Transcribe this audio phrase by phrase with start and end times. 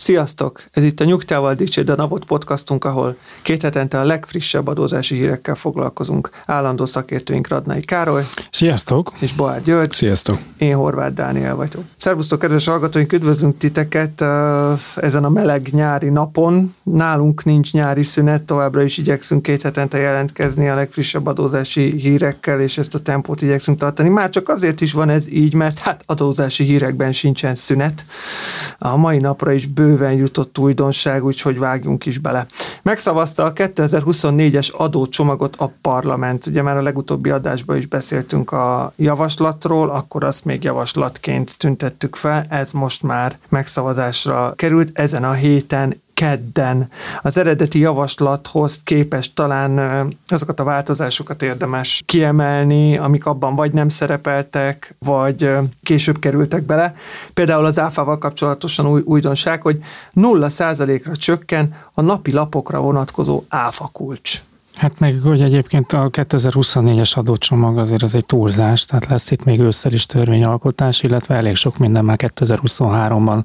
[0.00, 0.62] Sziasztok!
[0.72, 5.54] Ez itt a Nyugtával Dicsérd a Napot podcastunk, ahol két hetente a legfrissebb adózási hírekkel
[5.54, 6.30] foglalkozunk.
[6.46, 9.12] Állandó szakértőink Radnai Károly Sziasztok!
[9.18, 9.92] és Boár György.
[9.92, 10.38] Sziasztok!
[10.58, 11.82] Én Horváth Dániel vagyok.
[11.96, 14.24] Szervusztok, kedves hallgatóink, üdvözlünk titeket
[14.96, 16.74] ezen a meleg nyári napon.
[16.82, 22.78] Nálunk nincs nyári szünet, továbbra is igyekszünk két hetente jelentkezni a legfrissebb adózási hírekkel, és
[22.78, 24.08] ezt a tempót igyekszünk tartani.
[24.08, 28.04] Már csak azért is van ez így, mert hát adózási hírekben sincsen szünet.
[28.78, 32.46] A mai napra is bőven jutott újdonság, úgyhogy vágjunk is bele.
[32.82, 36.46] Megszavazta a 2024-es adócsomagot a parlament.
[36.46, 42.44] Ugye már a legutóbbi adásban is beszéltünk a javaslatról, akkor azt még javaslatként tüntettük fel,
[42.48, 46.88] ez most már megszavazásra került ezen a héten kedden.
[47.22, 54.94] Az eredeti javaslathoz képest talán azokat a változásokat érdemes kiemelni, amik abban vagy nem szerepeltek,
[54.98, 55.50] vagy
[55.82, 56.94] később kerültek bele.
[57.34, 59.78] Például az áfával kapcsolatosan új, újdonság, hogy
[60.14, 64.42] 0%-ra csökken a napi lapokra vonatkozó áfa kulcs.
[64.80, 69.60] Hát meg, hogy egyébként a 2024-es adócsomag azért az egy túlzás, tehát lesz itt még
[69.60, 73.44] ősszel is törvényalkotás, illetve elég sok minden már 2023-ban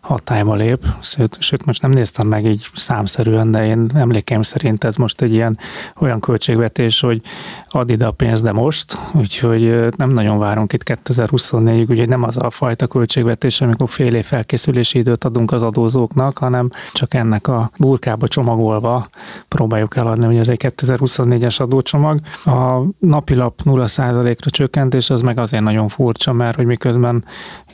[0.00, 0.84] hatályba lép.
[1.00, 5.32] Sőt, sőt, most nem néztem meg így számszerűen, de én emlékeim szerint ez most egy
[5.32, 5.58] ilyen
[6.00, 7.20] olyan költségvetés, hogy
[7.68, 12.36] ad ide a pénzt, de most, úgyhogy nem nagyon várunk itt 2024-ig, úgyhogy nem az
[12.36, 17.70] a fajta költségvetés, amikor fél év felkészülési időt adunk az adózóknak, hanem csak ennek a
[17.78, 19.08] burkába csomagolva
[19.48, 22.20] próbáljuk eladni, hogy ez egy 2024-es adócsomag.
[22.44, 27.24] A napilap 0%-ra csökkentés az meg azért nagyon furcsa, mert hogy miközben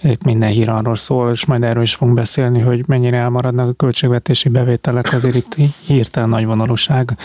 [0.03, 3.73] itt minden hír arról szól, és majd erről is fogunk beszélni, hogy mennyire elmaradnak a
[3.73, 5.57] költségvetési bevételek, azért itt
[5.87, 7.17] hirtelen nagy vonalúság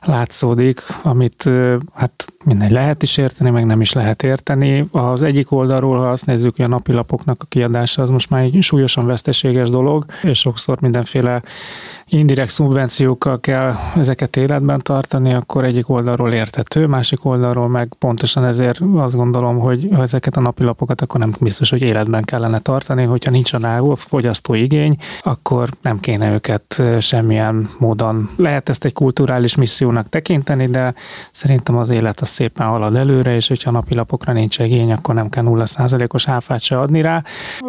[0.00, 1.50] látszódik, amit
[1.94, 4.88] hát mindegy lehet is érteni, meg nem is lehet érteni.
[4.90, 8.56] Az egyik oldalról, ha azt nézzük, hogy a napilapoknak a kiadása az most már egy
[8.60, 11.42] súlyosan veszteséges dolog, és sokszor mindenféle
[12.12, 18.80] indirekt szubvenciókkal kell ezeket életben tartani, akkor egyik oldalról értető, másik oldalról meg pontosan ezért
[18.96, 23.30] azt gondolom, hogy ha ezeket a napilapokat akkor nem biztos, hogy életben kellene tartani, hogyha
[23.30, 28.30] nincs rá fogyasztó igény, akkor nem kéne őket semmilyen módon.
[28.36, 30.94] Lehet ezt egy kulturális missziónak tekinteni, de
[31.30, 35.28] szerintem az élet az szépen halad előre, és hogyha a napilapokra nincs igény, akkor nem
[35.28, 37.22] kell 0%-os áfát se adni rá.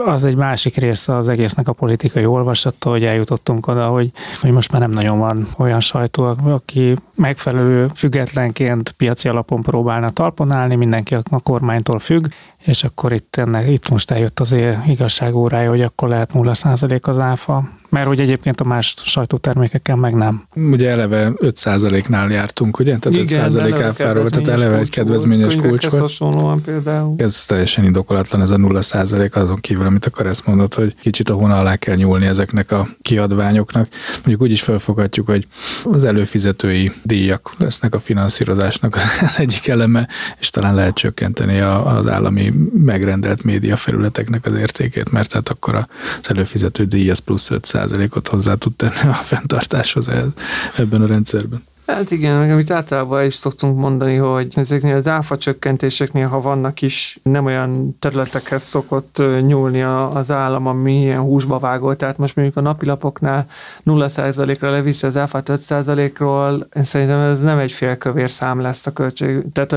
[0.06, 4.72] Az egy másik része az egésznek a politikai olvasata, hogy eljutottunk oda, hogy hogy most
[4.72, 11.16] már nem nagyon van olyan sajtó, aki megfelelő függetlenként piaci alapon próbálna talpon állni, mindenki
[11.16, 12.26] a kormánytól függ,
[12.66, 14.56] és akkor itt, ennek, itt most eljött az
[14.88, 20.14] igazság órája, hogy akkor lehet 0% az áfa, mert hogy egyébként a más sajtótermékekkel meg
[20.14, 20.48] nem.
[20.56, 22.98] Ugye eleve 5%-nál jártunk, ugye?
[22.98, 26.02] Tehát Igen, 5% eleve áfáról, tehát eleve egy kedvezményes kulcs volt.
[26.02, 27.16] hasonlóan például.
[27.18, 31.34] Ez teljesen indokolatlan, ez a 0% azon kívül, amit akar ezt mondod, hogy kicsit a
[31.34, 33.88] hóna alá kell nyúlni ezeknek a kiadványoknak.
[34.16, 35.48] Mondjuk úgy is felfoghatjuk, hogy
[35.84, 40.08] az előfizetői díjak lesznek a finanszírozásnak az egyik eleme,
[40.40, 45.86] és talán lehet csökkenteni az állami megrendelt média felületeknek az értékét, mert tehát akkor az
[46.30, 50.40] előfizető díj az plusz 5%-ot hozzá tud tenni a fenntartáshoz ehhez-
[50.76, 51.64] ebben a rendszerben.
[51.92, 56.82] Hát igen, meg amit általában is szoktunk mondani, hogy ezeknél az áfa csökkentéseknél, ha vannak
[56.82, 61.94] is, nem olyan területekhez szokott nyúlni az állam, ami ilyen húsba vágó.
[61.94, 63.46] Tehát most mondjuk a napilapoknál
[63.86, 69.44] 0%-ra leviszi az áfát 5%-ról, én szerintem ez nem egy félkövér szám lesz a költség,
[69.54, 69.74] tehát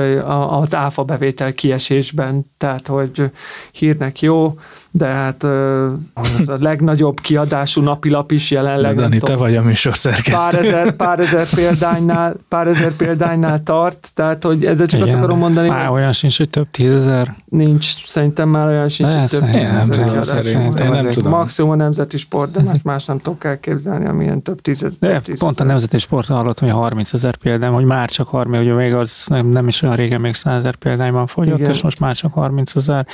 [0.51, 3.31] az áfa bevétel kiesésben, tehát hogy
[3.73, 4.59] hírnek jó,
[4.97, 8.95] de hát a legnagyobb kiadású napilap is jelenleg.
[8.95, 10.59] De Dani, te vagy a pár műsorszerkesztő.
[10.59, 15.21] ezer, pár ezer példánynál, pár ezer példánynál tart, tehát hogy ezzel csak azt Igen.
[15.21, 17.35] akarom mondani, Már hogy olyan sincs, hogy több tízezer.
[17.45, 21.31] nincs, szerintem már olyan sincs, hogy több én nem tízezer tudom, szerintem nem tudom.
[21.31, 24.99] Maximum a nemzeti sport, de más, más nem tudok elképzelni, amilyen több tízezer.
[25.01, 25.39] De több tízezer.
[25.49, 28.95] pont a nemzeti sportra hallottam, hogy 30 ezer példám, hogy már csak 30, ugye még
[28.95, 31.71] az nem, nem is olyan régen még 100 ezer példányban fogyott, Igen.
[31.71, 33.07] és most már csak 30 ezer.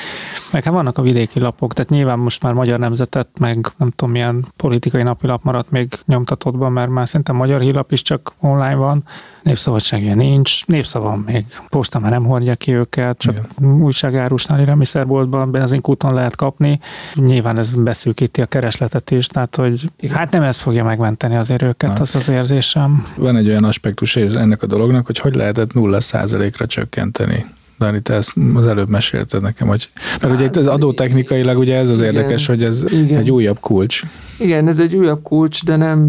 [0.51, 3.91] Meg hát vannak a vidéki lapok, dolog, tehát nyilván most már Magyar Nemzetet, meg nem
[3.91, 8.75] tudom milyen politikai napilap maradt még nyomtatottban, mert már szerintem Magyar Hírlap is csak online
[8.75, 9.05] van,
[9.43, 11.47] népszabadságja nincs, népszava van még.
[11.69, 13.81] Posta már nem hordja ki őket, csak Igen.
[13.81, 16.81] újságárusnál, élelmiszerboltban, benzinkúton lehet kapni.
[17.15, 20.17] Nyilván ez beszűkíti a keresletet is, tehát hogy Igen.
[20.17, 22.01] hát nem ez fogja megmenteni azért őket, Na.
[22.01, 23.07] az az érzésem.
[23.17, 27.45] Van egy olyan aspektus ennek a dolognak, hogy hogy lehetett 0%-ra csökkenteni
[27.81, 31.77] Dani, te ezt az előbb mesélted nekem, hogy mert hát, ugye itt az adótechnikailag ugye
[31.77, 33.19] ez az igen, érdekes, hogy ez igen.
[33.19, 34.03] egy újabb kulcs.
[34.41, 36.05] Igen, ez egy újabb kulcs, de nem,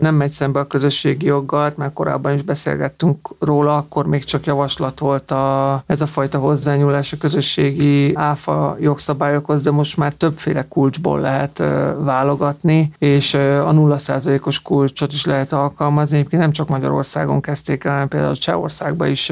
[0.00, 4.98] nem megy szembe a közösségi joggal, már korábban is beszélgettünk róla, akkor még csak javaslat
[4.98, 11.20] volt a, ez a fajta hozzányúlás a közösségi áfa jogszabályokhoz, de most már többféle kulcsból
[11.20, 11.62] lehet
[11.98, 16.16] válogatni, és a 0%-os kulcsot is lehet alkalmazni.
[16.16, 19.30] Egyébként nem csak Magyarországon kezdték el, hanem például Csehországban is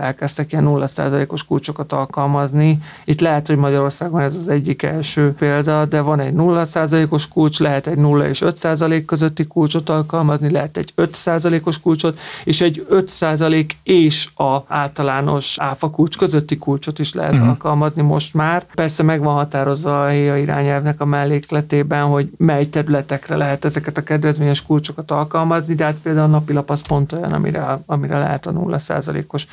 [0.00, 2.78] elkezdtek ilyen 0%-os kulcsokat alkalmazni.
[3.04, 7.86] Itt lehet, hogy Magyarországon ez az egyik első példa, de van egy 0%-os kulcs, lehet
[7.86, 12.86] egy 0 és 5 százalék közötti kulcsot alkalmazni, lehet egy 5 százalékos kulcsot, és egy
[12.88, 17.48] 5 százalék és a általános áfa kulcs közötti kulcsot is lehet uh-huh.
[17.48, 18.64] alkalmazni most már.
[18.74, 24.02] Persze meg van határozva a HÉA irányelvnek a mellékletében, hogy mely területekre lehet ezeket a
[24.02, 28.50] kedvezményes kulcsokat alkalmazni, de hát például a napilap az pont olyan, amire, amire lehet a
[28.50, 29.46] 0 százalékos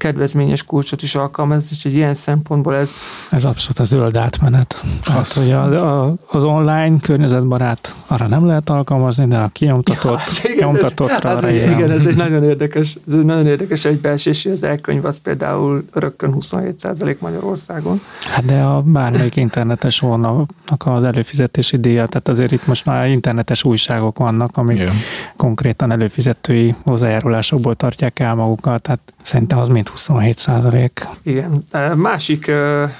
[0.00, 2.94] kedvezményes kulcsot is alkalmazni, és egy ilyen szempontból ez...
[3.30, 4.84] Ez abszolút a zöld átmenet.
[5.02, 10.40] Hát, hogy a, a, az online környezetbarát arra nem lehet alkalmazni, de a kinyomtatott, ja,
[10.42, 14.46] igen, kinyomtatottra ez, arra ez, Igen, ez egy nagyon érdekes, ez egy nagyon érdekes egybeesés,
[14.46, 18.00] az elkönyv az például rögtön 27% Magyarországon.
[18.30, 23.64] Hát de a bármelyik internetes honlapnak az előfizetési díja, tehát azért itt most már internetes
[23.64, 24.94] újságok vannak, amik igen.
[25.36, 31.08] konkrétan előfizetői hozzájárulásokból tartják el magukat, tehát szerintem az mind 27 százalék.
[31.22, 31.64] Igen.
[31.94, 32.50] Másik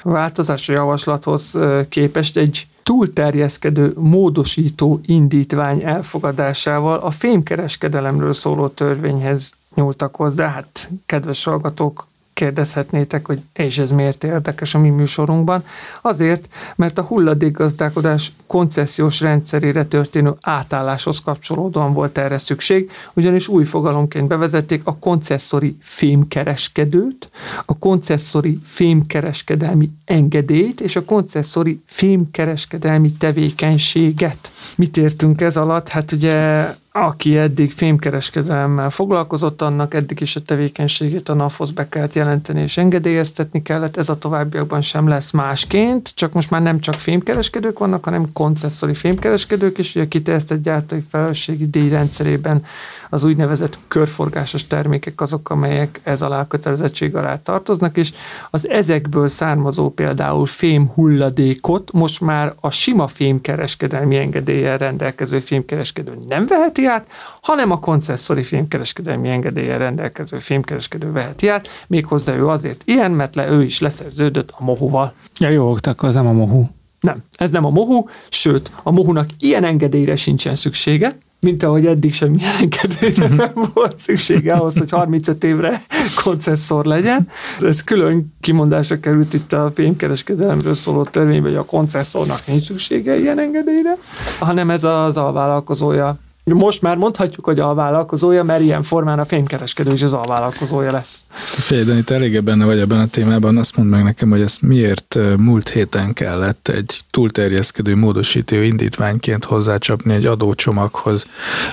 [0.03, 1.59] változás a javaslathoz
[1.89, 10.49] képest egy túlterjeszkedő módosító indítvány elfogadásával a fémkereskedelemről szóló törvényhez nyúltak hozzá.
[10.49, 12.07] Hát, kedves hallgatók,
[12.41, 15.65] kérdezhetnétek, hogy és ez miért érdekes a mi műsorunkban.
[16.01, 24.27] Azért, mert a hulladékgazdálkodás koncesziós rendszerére történő átálláshoz kapcsolódóan volt erre szükség, ugyanis új fogalomként
[24.27, 27.31] bevezették a koncesszori fémkereskedőt,
[27.65, 34.53] a koncesszori fémkereskedelmi engedélyt és a koncesszori fémkereskedelmi tevékenységet.
[34.77, 35.89] Mit értünk ez alatt?
[35.89, 42.13] Hát ugye aki eddig fémkereskedelemmel foglalkozott, annak eddig is a tevékenységét a NAV-hoz be kellett
[42.13, 46.95] jelenteni és engedélyeztetni kellett, ez a továbbiakban sem lesz másként, csak most már nem csak
[46.95, 52.65] fémkereskedők vannak, hanem koncesszori fémkereskedők is, ugye a kiterjesztett gyártói felelősségi díjrendszerében
[53.11, 58.13] az úgynevezett körforgásos termékek azok, amelyek ez alá a kötelezettség alá tartoznak, és
[58.51, 66.47] az ezekből származó például fém hulladékot most már a sima fémkereskedelmi engedéllyel rendelkező fémkereskedő nem
[66.47, 67.07] veheti át,
[67.41, 73.49] hanem a koncesszori fémkereskedelmi engedéllyel rendelkező fémkereskedő veheti át, méghozzá ő azért ilyen, mert le
[73.49, 75.13] ő is leszerződött a mohuval.
[75.39, 76.67] Ja jó, akkor az nem a mohu.
[77.01, 82.15] Nem, ez nem a mohu, sőt, a mohunak ilyen engedélyre sincsen szüksége, mint ahogy eddig
[82.15, 85.83] sem engedélyre nem volt szüksége ahhoz, hogy 35 évre
[86.23, 87.29] koncesszor legyen.
[87.61, 93.39] Ez külön kimondásra került itt a fénykereskedelemről szóló törvényben, hogy a koncesszornak nincs szüksége ilyen
[93.39, 93.97] engedélyre,
[94.39, 96.19] hanem ez az alvállalkozója
[96.55, 101.25] most már mondhatjuk, hogy a vállalkozója, mert ilyen formán a fémkereskedő is az alvállalkozója lesz.
[101.31, 105.19] Fél, itt eléggé benne vagy ebben a témában, azt mondd meg nekem, hogy ezt miért
[105.37, 111.27] múlt héten kellett egy túlterjeszkedő módosító indítványként hozzácsapni egy adócsomaghoz,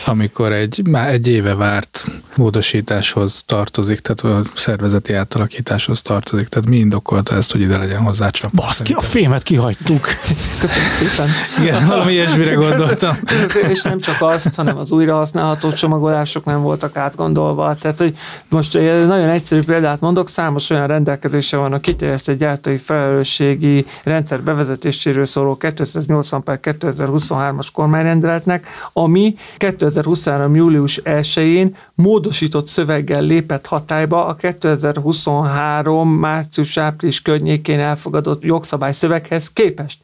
[0.05, 6.47] amikor egy már egy éve várt módosításhoz tartozik, tehát a szervezeti átalakításhoz tartozik.
[6.47, 8.61] Tehát mi indokolta ezt, hogy ide legyen hozzácsapva?
[8.61, 10.07] Baszki, a fémet kihagytuk.
[10.59, 11.29] Köszönöm szépen.
[11.59, 13.19] Igen, valami ilyesmire gondoltam.
[13.25, 17.75] Köszönöm, és nem csak azt, hanem az újrahasználható csomagolások nem voltak átgondolva.
[17.75, 18.17] Tehát, hogy
[18.49, 24.41] most egy nagyon egyszerű példát mondok, számos olyan rendelkezése van a kiterjesztett gyártói felelősségi rendszer
[24.41, 30.55] bevezetéséről szóló 280 per 2023-as kormányrendeletnek, ami 2023.
[30.55, 36.09] július 1-én módosított szöveggel lépett hatályba a 2023.
[36.09, 39.99] március-április környékén elfogadott jogszabály szöveghez képest.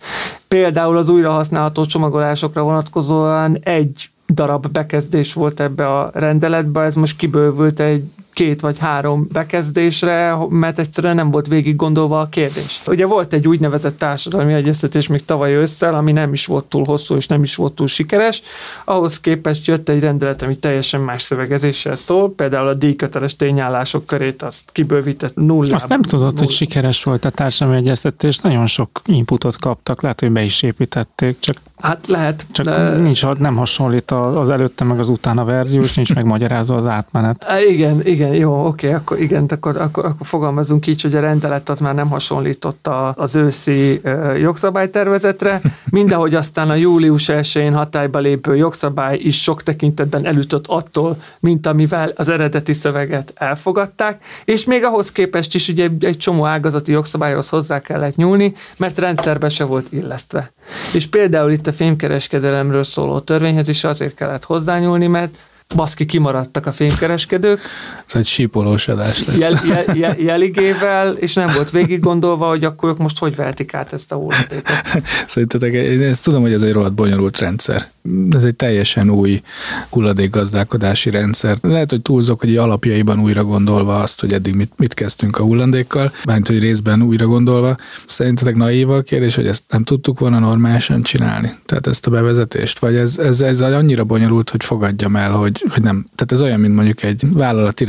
[0.48, 7.80] Például az újrahasználható csomagolásokra vonatkozóan egy darab bekezdés volt ebbe a rendeletbe, ez most kibővült
[7.80, 8.04] egy
[8.34, 12.82] két vagy három bekezdésre, mert egyszerűen nem volt végig gondolva a kérdés.
[12.88, 17.16] Ugye volt egy úgynevezett társadalmi egyeztetés még tavaly ősszel, ami nem is volt túl hosszú
[17.16, 18.42] és nem is volt túl sikeres.
[18.86, 24.42] Ahhoz képest jött egy rendelet, ami teljesen más szövegezéssel szól, például a díjköteles tényállások körét
[24.42, 25.76] azt kibővített nulla.
[25.76, 30.32] Azt nem tudod, hogy sikeres volt a társadalmi egyeztetés, nagyon sok inputot kaptak, lehet, hogy
[30.32, 32.46] be is építették, csak Hát lehet.
[32.52, 32.90] Csak de...
[32.90, 37.46] nincs, nem hasonlít az előtte meg az utána verzió, és nincs megmagyarázva az átmenet.
[37.74, 41.80] Igen, igen, jó, oké, akkor igen, akkor, akkor, akkor fogalmazunk így, hogy a rendelet az
[41.80, 44.02] már nem hasonlított az őszi
[44.40, 51.68] jogszabálytervezetre, mindahogy aztán a július 1-én hatályba lépő jogszabály is sok tekintetben elütött attól, mint
[51.68, 57.50] amivel az eredeti szöveget elfogadták, és még ahhoz képest is ugye egy csomó ágazati jogszabályhoz
[57.50, 60.52] hozzá kellett nyúlni, mert rendszerbe se volt illesztve.
[60.94, 65.36] És például itt a fémkereskedelemről szóló törvényhez is azért kellett hozzányúlni, mert
[65.76, 67.60] baszki kimaradtak a fémkereskedők.
[68.08, 69.38] Ez egy sípolós adás lesz.
[69.38, 73.74] Jel, jel, jel, jeligével, és nem volt végig gondolva, hogy akkor ők most hogy vehetik
[73.74, 74.82] át ezt a hulladékot.
[75.28, 77.92] Szerintetek, én ezt tudom, hogy ez egy rohadt bonyolult rendszer
[78.30, 79.42] ez egy teljesen új
[79.90, 81.58] hulladékgazdálkodási rendszer.
[81.62, 86.12] Lehet, hogy túlzok, hogy alapjaiban újra gondolva azt, hogy eddig mit, mit kezdtünk a hulladékkal,
[86.26, 87.78] bármint, hogy részben újra gondolva.
[88.06, 91.52] Szerintetek naíva a kérdés, hogy ezt nem tudtuk volna normálisan csinálni?
[91.66, 92.80] Tehát ezt a bevezetést?
[92.80, 96.06] Vagy ez, ez, ez annyira bonyolult, hogy fogadjam el, hogy, hogy nem.
[96.16, 97.82] Tehát ez olyan, mint mondjuk egy vállalat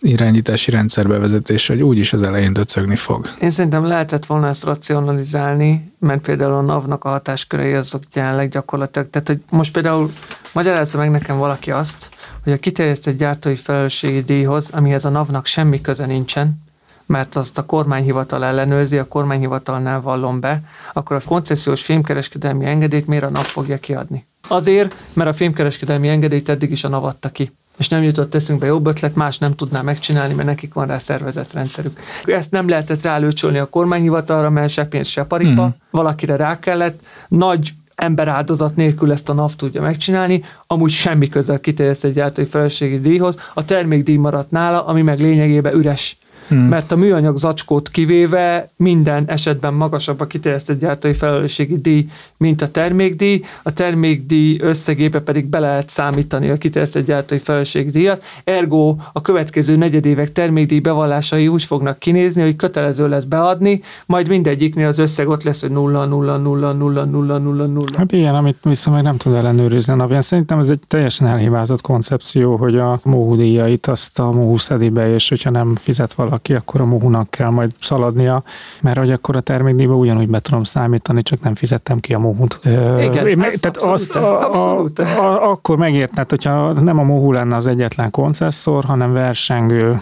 [0.00, 3.30] irányítási rendszer bevezetés, hogy úgyis az elején döcögni fog.
[3.40, 9.10] Én szerintem lehetett volna ezt racionalizálni, mert például a NAV-nak a hatáskörei azok jelenleg gyakorlatilag,
[9.10, 10.12] tehát hogy most például
[10.52, 12.10] magyarázza meg nekem valaki azt,
[12.44, 16.64] hogy a kiterjesztett gyártói felelősségi díjhoz, amihez a NAV-nak semmi köze nincsen,
[17.06, 20.60] mert azt a kormányhivatal ellenőrzi, a kormányhivatalnál vallom be,
[20.92, 24.26] akkor a koncesziós filmkereskedelmi engedélyt miért a NAV fogja kiadni?
[24.48, 28.66] Azért, mert a filmkereskedelmi engedélyt eddig is a NAV adta ki és nem jutott eszünkbe
[28.66, 32.00] jobb ötlet, más nem tudná megcsinálni, mert nekik van rá szervezetrendszerük.
[32.24, 35.70] Ezt nem lehetett rálőcsölni a kormányhivatalra, mert se pénz, se paripa, mm.
[35.90, 41.58] valakire rá kellett, nagy emberáldozat nélkül ezt a NAV tudja megcsinálni, amúgy semmi köze a
[41.58, 46.16] kiterjesztett gyártói felelősségi díjhoz, a termékdíj maradt nála, ami meg lényegében üres
[46.48, 46.58] hmm.
[46.58, 52.70] mert a műanyag zacskót kivéve minden esetben magasabb a kiterjesztett gyártói felelősségi díj, mint a
[52.70, 59.20] termékdíj, a termékdíj összegébe pedig be lehet számítani a kiterjesztett gyártói felelősségi díjat, ergo a
[59.20, 65.28] következő negyedévek termékdíj bevallásai úgy fognak kinézni, hogy kötelező lesz beadni, majd mindegyiknél az összeg
[65.28, 67.86] ott lesz, hogy 0 0 0 0 0 0 0.
[67.96, 70.20] Hát ilyen, amit vissza meg nem tud ellenőrizni a napján.
[70.20, 75.28] Szerintem ez egy teljesen elhibázott koncepció, hogy a módíjait azt a móhu szedi be, és
[75.28, 78.42] hogyha nem fizet valaki valaki, akkor a muhunak kell majd szaladnia,
[78.80, 82.60] mert hogy akkor a termékdíjba ugyanúgy be tudom számítani, csak nem fizettem ki a muhut.
[82.98, 84.98] Igen, Én meg, tehát abszolút, azt, a, abszolút.
[84.98, 90.00] A, a, akkor megértett, hogyha nem a muhu lenne az egyetlen koncesszor, hanem versengő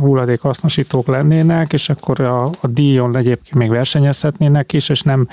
[0.00, 5.28] hulladékhasznosítók lennének, és akkor a, a díjon egyébként még versenyezhetnének is, és nem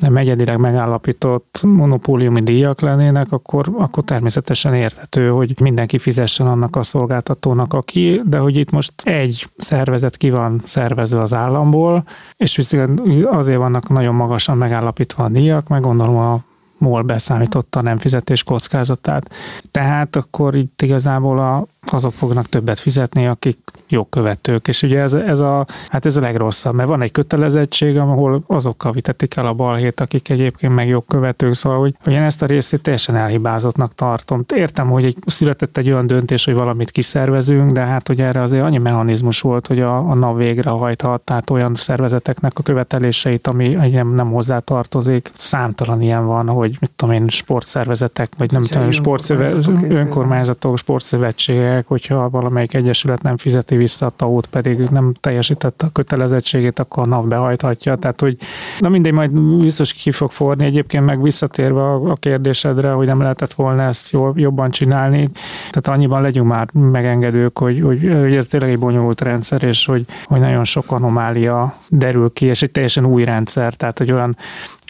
[0.00, 6.82] nem egyedileg megállapított monopóliumi díjak lennének, akkor, akkor természetesen érthető, hogy mindenki fizessen annak a
[6.82, 12.04] szolgáltatónak, aki, de hogy itt most egy szervezet ki van szervező az államból,
[12.36, 16.44] és viszont azért vannak nagyon magasan megállapítva a díjak, meg gondolom a
[16.78, 19.30] MOL beszámította a nem fizetés kockázatát.
[19.70, 24.68] Tehát akkor itt igazából a azok fognak többet fizetni, akik jogkövetők.
[24.68, 28.92] És ugye ez, ez, a, hát ez a legrosszabb, mert van egy kötelezettség, ahol azokkal
[28.92, 32.82] vitetik el a balhét, akik egyébként meg jogkövetők, szóval hogy, hogy én ezt a részét
[32.82, 34.44] teljesen elhibázottnak tartom.
[34.54, 38.62] Értem, hogy egy, született egy olyan döntés, hogy valamit kiszervezünk, de hát hogy erre azért
[38.62, 44.14] annyi mechanizmus volt, hogy a, a NAV végrehajthat, tehát olyan szervezeteknek a követeléseit, ami nem,
[44.14, 45.30] nem hozzá tartozik.
[45.34, 49.52] Számtalan ilyen van, hogy mit tudom én, sportszervezetek, vagy nem tudom, sportszöve,
[49.88, 55.92] önkormányzatok, sportszövetségek, bírálják, hogyha valamelyik egyesület nem fizeti vissza a tau pedig nem teljesítette a
[55.92, 57.96] kötelezettségét, akkor a NAV behajthatja.
[57.96, 58.36] Tehát, hogy
[58.80, 59.30] na mindegy, majd
[59.60, 60.64] biztos ki fog fordni.
[60.64, 65.28] Egyébként meg visszatérve a kérdésedre, hogy nem lehetett volna ezt jobban csinálni.
[65.70, 70.04] Tehát annyiban legyünk már megengedők, hogy, hogy, hogy ez tényleg egy bonyolult rendszer, és hogy,
[70.24, 74.36] hogy nagyon sok anomália derül ki, és egy teljesen új rendszer, tehát hogy olyan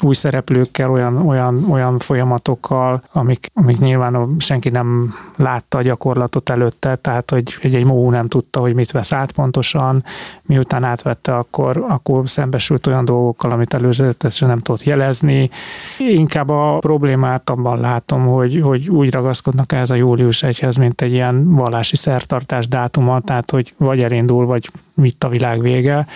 [0.02, 6.94] új szereplőkkel, olyan, olyan, olyan folyamatokkal, amik, amik nyilván senki nem látta a gyakorlatot előtte,
[6.94, 10.04] tehát hogy egy, egy MOU nem tudta, hogy mit vesz át pontosan,
[10.42, 15.50] miután átvette, akkor, akkor szembesült olyan dolgokkal, amit előzetesen nem tudott jelezni.
[15.98, 21.12] Inkább a problémát abban látom, hogy, hogy úgy ragaszkodnak ehhez a július 1-hez, mint egy
[21.12, 26.06] ilyen vallási szertartás dátuma, tehát hogy vagy elindul, vagy mit a világ vége.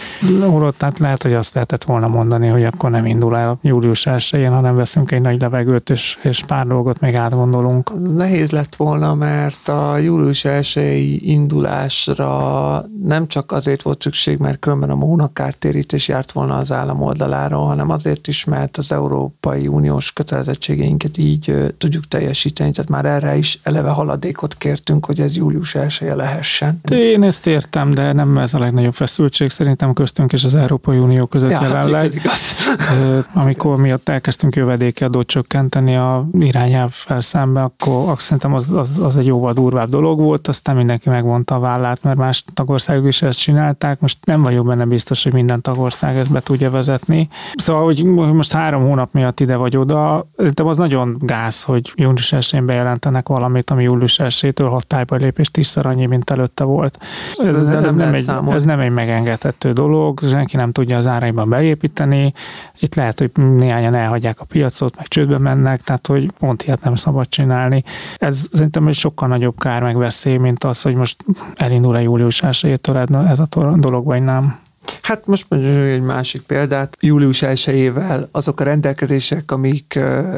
[0.40, 4.46] Holott tehát lehet, hogy azt lehetett volna mondani, hogy akkor nem indul el július 1
[4.48, 8.14] hanem veszünk egy nagy levegőt, és, és pár dolgot még átgondolunk.
[8.16, 14.90] Nehéz lett volna, mert a július 1 indulásra nem csak azért volt szükség, mert különben
[14.90, 21.18] a mónakártérítés járt volna az állam oldaláról, hanem azért is, mert az Európai Uniós kötelezettségeinket
[21.18, 26.80] így tudjuk teljesíteni, tehát már erre is eleve haladékot kértünk, hogy ez július 1 lehessen.
[26.90, 31.26] Én ezt értem, de nem ez a legnagyobb feszültség szerintem köztünk és az Európai Unió
[31.26, 32.14] között ja, jelenleg.
[32.14, 32.54] igaz.
[33.44, 39.16] Amikor mi ott elkezdtünk jövedéki adót csökkenteni a irányelv szembe, akkor, szerintem az, az, az,
[39.16, 43.38] egy jóval durvább dolog volt, aztán mindenki megvonta a vállát, mert más tagországok is ezt
[43.38, 44.00] csinálták.
[44.00, 47.28] Most nem vagyok benne biztos, hogy minden tagország ezt be tudja vezetni.
[47.54, 52.32] Szóval, hogy most három hónap miatt ide vagy oda, de az nagyon gáz, hogy június
[52.32, 56.98] 1 bejelentenek valamit, ami július 1-től hatályba lép, és tízszer annyi, mint előtte volt.
[57.38, 61.48] Ez, ez, ez, nem, egy, ez nem egy megengedhető dolog, senki nem tudja az áraiban
[61.48, 62.32] beépíteni.
[62.78, 66.94] Itt lehet, hogy néhányan elhagyják a piacot, meg csődbe mennek, tehát hogy pont ilyet nem
[66.94, 67.84] szabad csinálni.
[68.16, 71.24] Ez szerintem egy sokkal nagyobb kár meg veszély, mint az, hogy most
[71.56, 72.80] elindul a július 1
[73.28, 74.58] ez a dolog, vagy nem.
[75.02, 76.96] Hát most mondjuk egy másik példát.
[77.00, 77.92] Július 1
[78.30, 79.94] azok a rendelkezések, amik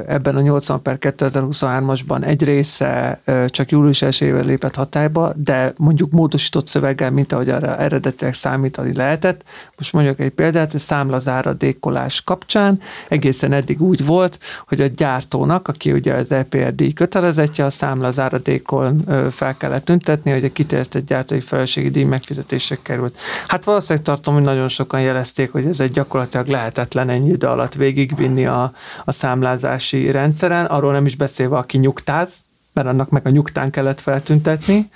[0.07, 6.67] ebben a 80 per 2023-asban egy része csak július 1 lépett hatályba, de mondjuk módosított
[6.67, 9.45] szöveggel, mint ahogy arra eredetileg számítani lehetett.
[9.77, 15.93] Most mondjuk egy példát, a számlazáradékolás kapcsán egészen eddig úgy volt, hogy a gyártónak, aki
[15.93, 22.05] ugye az EPRD kötelezetje, a számlazáradékon fel kellett tüntetni, hogy a kiterjesztett gyártói felelősségi díj
[22.05, 23.17] megfizetésre került.
[23.47, 27.75] Hát valószínűleg tartom, hogy nagyon sokan jelezték, hogy ez egy gyakorlatilag lehetetlen ennyi idő alatt
[27.75, 28.73] végigvinni a,
[29.05, 32.35] a számlázási rendszeren, arról nem is beszélve, aki nyugtáz,
[32.73, 34.91] mert annak meg a nyugtán kellett feltüntetni,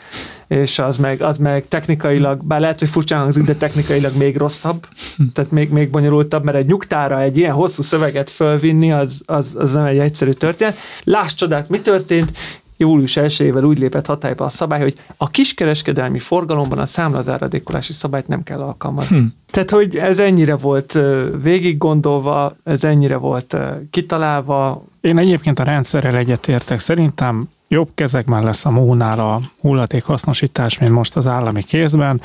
[0.47, 4.87] és az meg, az meg technikailag, bár lehet, hogy furcsán hangzik, de technikailag még rosszabb,
[5.33, 9.73] tehát még, még bonyolultabb, mert egy nyugtára egy ilyen hosszú szöveget fölvinni, az, az, az
[9.73, 10.79] nem egy egyszerű történet.
[11.05, 12.33] Láss csodát, mi történt?
[12.77, 18.43] Július 1 úgy lépett hatályba a szabály, hogy a kiskereskedelmi forgalomban a számlazáradékolási szabályt nem
[18.43, 19.19] kell alkalmazni.
[19.19, 19.25] Hm.
[19.51, 20.99] Tehát, hogy ez ennyire volt
[21.43, 23.57] végig gondolva, ez ennyire volt
[23.91, 24.85] kitalálva.
[25.01, 26.79] Én egyébként a rendszerrel egyetértek.
[26.79, 32.21] Szerintem jobb kezekben lesz a mónál a hulladék hasznosítás, mint most az állami kézben.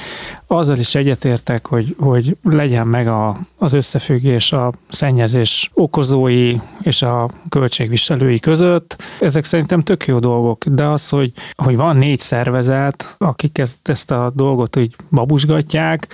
[0.48, 7.30] Azzal is egyetértek, hogy, hogy legyen meg a, az összefüggés a szennyezés okozói és a
[7.50, 9.04] költségviselői között.
[9.20, 14.12] Ezek szerintem tök jó dolgok, de az, hogy, hogy van négy szervezet, akik ezt, ezt
[14.12, 16.08] a dolgot úgy babusgatják,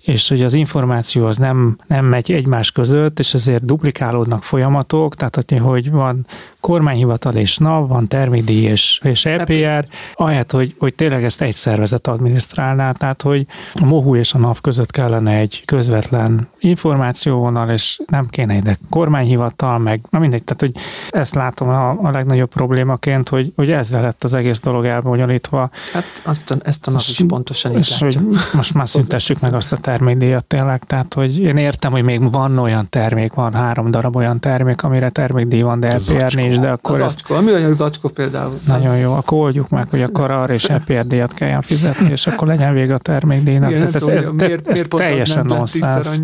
[0.00, 5.44] és hogy az információ az nem, nem megy egymás között, és ezért duplikálódnak folyamatok, tehát
[5.60, 6.26] hogy van
[6.60, 12.06] kormányhivatal és NAV, van termékdíj és, és EPR, ahelyett, hogy, hogy tényleg ezt egy szervezet
[12.06, 18.28] adminisztrálná, tehát hogy a MOHU és a NAV között kellene egy közvetlen információvonal, és nem
[18.28, 23.52] kéne ide kormányhivatal, meg na mindegy, tehát hogy ezt látom a, a legnagyobb problémaként, hogy,
[23.56, 25.70] hogy ezzel lett az egész dolog elbonyolítva.
[25.92, 28.18] Hát azt, ezt a NAV is pontosan így És hogy
[28.52, 32.58] most már szüntessük meg azt a termékdíjat tényleg, tehát hogy én értem, hogy még van
[32.58, 36.94] olyan termék, van három darab olyan termék, amire termékdíj van, de LPR nincs, de akkor
[36.94, 37.18] az ezt...
[37.18, 38.58] Zacskó, a műanyag zacskó például.
[38.66, 42.46] Nagyon jó, akkor oldjuk meg, hogy akkor arra is LPR díjat kelljen fizetni, és akkor
[42.46, 43.70] legyen vége a termékdíjnak.
[43.70, 46.06] Igen, ez, ez, miért, ez miért teljesen nonsens.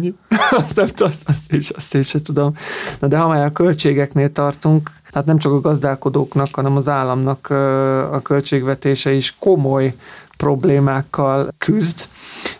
[0.51, 2.53] azt, nem, azt, azt, is, azt is sem tudom.
[2.99, 7.51] Na de ha már a költségeknél tartunk, tehát nem csak a gazdálkodóknak, hanem az államnak
[8.13, 9.95] a költségvetése is komoly
[10.37, 12.09] problémákkal küzd.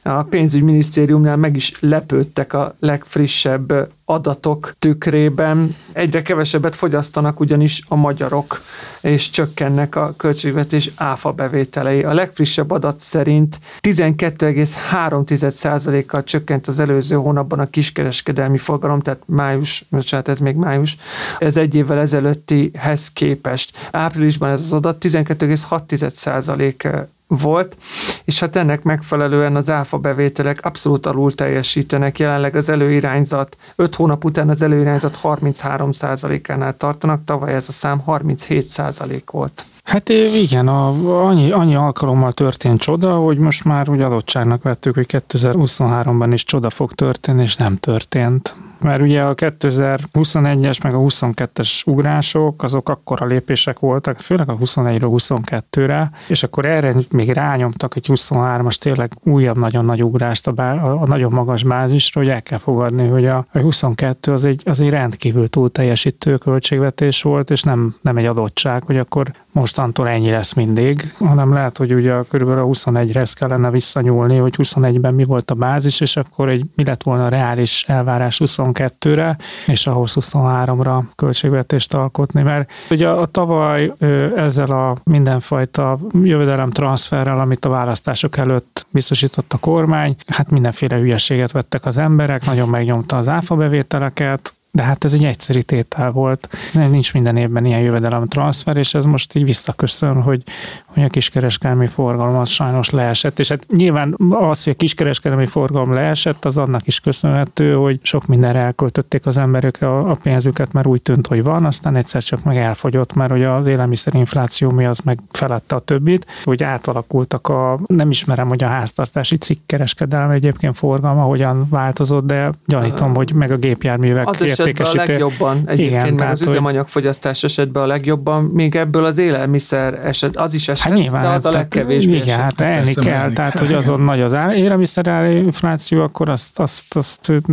[0.03, 5.77] A pénzügyminisztériumnál meg is lepődtek a legfrissebb adatok tükrében.
[5.93, 8.63] Egyre kevesebbet fogyasztanak ugyanis a magyarok,
[9.01, 12.03] és csökkennek a költségvetés áfa bevételei.
[12.03, 20.29] A legfrissebb adat szerint 12,3%-kal csökkent az előző hónapban a kiskereskedelmi forgalom, tehát május, bocsánat,
[20.29, 20.97] ez még május,
[21.39, 23.73] ez egy évvel ezelőttihez képest.
[23.91, 27.77] Áprilisban ez az adat 12,6% volt,
[28.25, 32.19] és hát ennek megfelelően az áfa bevételek abszolút alul teljesítenek.
[32.19, 39.23] Jelenleg az előirányzat, 5 hónap után az előirányzat 33%-ánál tartanak, tavaly ez a szám 37%
[39.31, 39.65] volt.
[39.87, 40.89] Hát igen, a,
[41.27, 46.71] annyi, annyi alkalommal történt csoda, hogy most már úgy adottságnak vettük, hogy 2023-ban is csoda
[46.71, 48.55] fog történni, és nem történt.
[48.81, 55.11] mert ugye a 2021-es meg a 22-es ugrások, azok akkora lépések voltak, főleg a 21-ről
[55.17, 60.75] 22-re, és akkor erre még rányomtak egy 23-as tényleg újabb nagyon nagy ugrást a, bá,
[60.75, 64.63] a, a nagyon magas bázisra, hogy el kell fogadni, hogy a, a 22 az egy,
[64.65, 69.33] az egy rendkívül túl teljesítő költségvetés volt, és nem, nem egy adottság, hogy akkor
[69.77, 74.55] mostantól ennyi lesz mindig, hanem lehet, hogy ugye körülbelül a 21-re ezt kellene visszanyúlni, hogy
[74.59, 79.37] 21-ben mi volt a bázis, és akkor egy, mi lett volna a reális elvárás 22-re,
[79.67, 83.93] és ahhoz 23-ra költségvetést alkotni, mert ugye a tavaly
[84.37, 91.53] ezzel a mindenfajta jövedelem transferrel, amit a választások előtt biztosított a kormány, hát mindenféle hülyeséget
[91.53, 96.49] vettek az emberek, nagyon megnyomta az áfa bevételeket, de hát ez egy egyszerű tétel volt.
[96.73, 100.43] Nincs minden évben ilyen jövedelem transfer, és ez most így visszaköszön, hogy,
[100.85, 103.39] hogy a kiskereskedelmi forgalom az sajnos leesett.
[103.39, 108.27] És hát nyilván az, hogy a kiskereskedelmi forgalom leesett, az annak is köszönhető, hogy sok
[108.27, 112.57] mindenre elköltötték az emberek a, pénzüket, mert úgy tűnt, hogy van, aztán egyszer csak meg
[112.57, 118.11] elfogyott, mert hogy az élelmiszerinfláció mi az meg felette a többit, hogy átalakultak a, nem
[118.11, 124.29] ismerem, hogy a háztartási cikkkereskedelmi egyébként forgalma hogyan változott, de gyanítom, hogy meg a gépjárművek
[124.29, 124.99] az értékesítő.
[124.99, 130.07] a legjobban egyébként, Igen, meg tehát, az üzemanyagfogyasztás esetben a legjobban, még ebből az élelmiszer
[130.07, 132.41] eset, az is eset, hát nyilván, de az a legkevésbé Igen, eset.
[132.41, 136.97] hát elni kell, kell, tehát hogy azon nagy az áll, élelmiszer infláció, akkor azt, azt,
[136.97, 137.45] azt, azt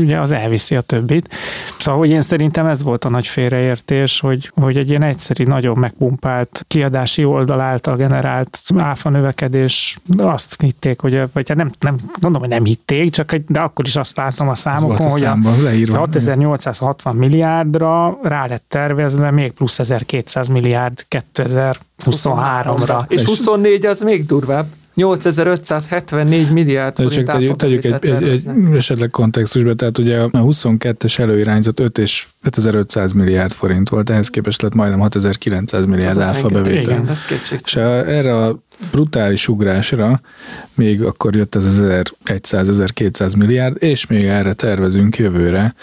[0.00, 1.34] ugye az elviszi a többit.
[1.78, 5.78] Szóval, hogy én szerintem ez volt a nagy félreértés, hogy, hogy egy ilyen egyszerű, nagyon
[5.78, 12.40] megpumpált kiadási oldal által generált áfa növekedés, azt hitték, hogy, vagy hát nem, nem mondom,
[12.40, 15.38] hogy nem hitték, csak egy, de akkor is azt látom a számokon, a hogy a
[15.42, 23.04] 6800 860 milliárdra rá lett tervezve még plusz 1200 milliárd 2023-ra.
[23.08, 24.66] És 24 az még durvább.
[24.96, 31.18] 8574 milliárd forint Csak tegyük, tegyük egy, egy, egy, esetleg kontextusba, tehát ugye a 22-es
[31.18, 36.80] előirányzat 5 és 5500 milliárd forint volt, ehhez képest lett majdnem 6900 milliárd áfa bevétel.
[36.80, 37.26] Igen, ez
[37.64, 38.58] És erre a
[38.90, 40.20] brutális ugrásra
[40.74, 41.64] még akkor jött ez
[42.24, 45.74] 1100-1200 milliárd, és még erre tervezünk jövőre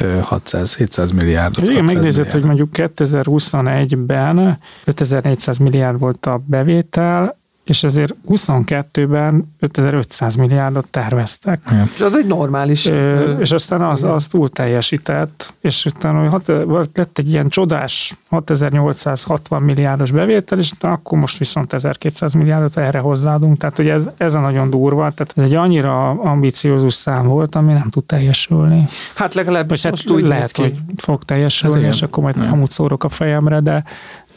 [0.00, 1.68] 600-700 milliárdot.
[1.68, 10.86] Igen, megnézed, hogy mondjuk 2021-ben 5400 milliárd volt a bevétel, és ezért 22-ben 5500 milliárdot
[10.86, 11.60] terveztek.
[11.70, 11.86] Ja.
[11.94, 12.86] És az egy normális.
[12.86, 16.52] Ö, és aztán az, az túl teljesített, és utána hat,
[16.94, 23.56] lett egy ilyen csodás 6860 milliárdos bevétel, és akkor most viszont 1200 milliárdot erre hozzáadunk,
[23.56, 27.72] tehát hogy ez, ez a nagyon durva, tehát ez egy annyira ambiciózus szám volt, ami
[27.72, 28.88] nem tud teljesülni.
[29.14, 33.04] Hát legalábbis most hát úgy lehet, hogy fog teljesülni, hát és akkor majd amúgy szórok
[33.04, 33.84] a fejemre, de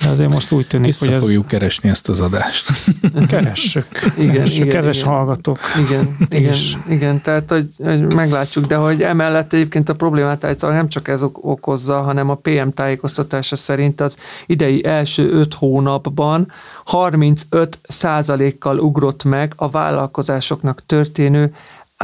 [0.04, 1.22] de azért most úgy tűnik, Vissza hogy ez...
[1.22, 2.72] fogjuk keresni ezt az adást.
[3.28, 3.88] Keressük.
[4.18, 5.12] Igen, Keressük, igen, kedves igen.
[5.14, 5.58] hallgatók.
[5.88, 6.56] Igen, igen,
[6.90, 11.22] igen, tehát hogy, hogy meglátjuk, de hogy emellett egyébként a problémát általában nem csak ez
[11.34, 16.52] okozza, hanem a PM tájékoztatása szerint az idei első öt hónapban
[16.86, 21.54] 35 százalékkal ugrott meg a vállalkozásoknak történő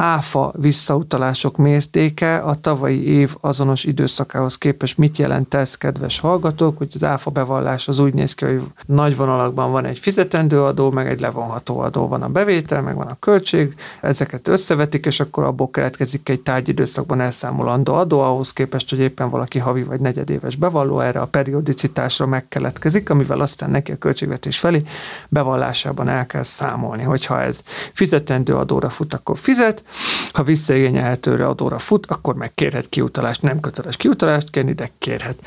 [0.00, 6.90] áfa visszautalások mértéke a tavalyi év azonos időszakához képest mit jelent ez, kedves hallgatók, hogy
[6.94, 11.06] az áfa bevallás az úgy néz ki, hogy nagy vonalakban van egy fizetendő adó, meg
[11.06, 15.70] egy levonható adó, van a bevétel, meg van a költség, ezeket összevetik, és akkor abból
[15.70, 21.20] keletkezik egy tárgyidőszakban elszámolandó adó, ahhoz képest, hogy éppen valaki havi vagy negyedéves bevalló, erre
[21.20, 24.82] a periodicitásra megkeletkezik, amivel aztán neki a költségvetés felé
[25.28, 29.84] bevallásában el kell számolni, hogyha ez fizetendő adóra fut, akkor fizet,
[30.32, 35.38] ha visszaigényelhetőre adóra fut, akkor meg kérhet kiutalást, nem köteles kiutalást kérni, de kérhet.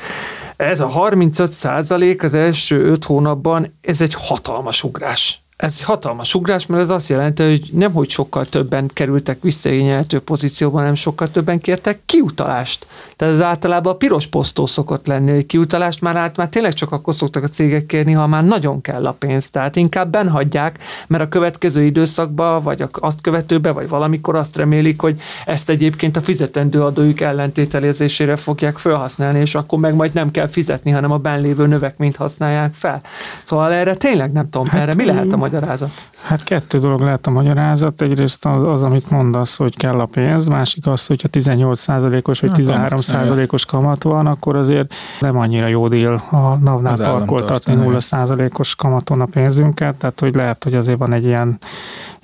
[0.56, 6.66] Ez a 35 százalék az első öt hónapban, ez egy hatalmas ugrás ez hatalmas ugrás,
[6.66, 11.60] mert ez azt jelenti, hogy nem hogy sokkal többen kerültek visszaigényelhető pozícióban, hanem sokkal többen
[11.60, 12.86] kértek kiutalást.
[13.16, 16.92] Tehát ez általában a piros posztó szokott lenni, hogy kiutalást már át már tényleg csak
[16.92, 19.50] akkor szoktak a cégek kérni, ha már nagyon kell a pénz.
[19.50, 25.20] Tehát inkább benhagyják, mert a következő időszakban, vagy azt követőbe, vagy valamikor azt remélik, hogy
[25.46, 30.90] ezt egyébként a fizetendő adójuk ellentételezésére fogják felhasználni, és akkor meg majd nem kell fizetni,
[30.90, 33.00] hanem a benlévő növekményt használják fel.
[33.44, 35.90] Szóval erre tényleg nem tudom, hát, erre mi lehet a magyarázat?
[36.22, 38.02] Hát kettő dolog lehet a magyarázat.
[38.02, 43.64] Egyrészt az, az, amit mondasz, hogy kell a pénz, másik az, hogyha 18%-os vagy 13%-os
[43.64, 49.94] kamat van, akkor azért nem annyira jó dél a NAV-nál parkoltatni 0%-os kamaton a pénzünket,
[49.94, 51.58] tehát hogy lehet, hogy azért van egy ilyen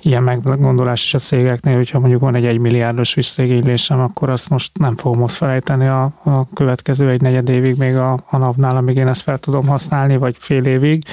[0.03, 4.95] ilyen meggondolás is a cégeknél, hogyha mondjuk van egy egymilliárdos visszaigénylésem, akkor azt most nem
[4.95, 9.07] fogom ott felejteni a, a következő egy negyed évig még a, a napnál, amíg én
[9.07, 11.03] ezt fel tudom használni, vagy fél évig.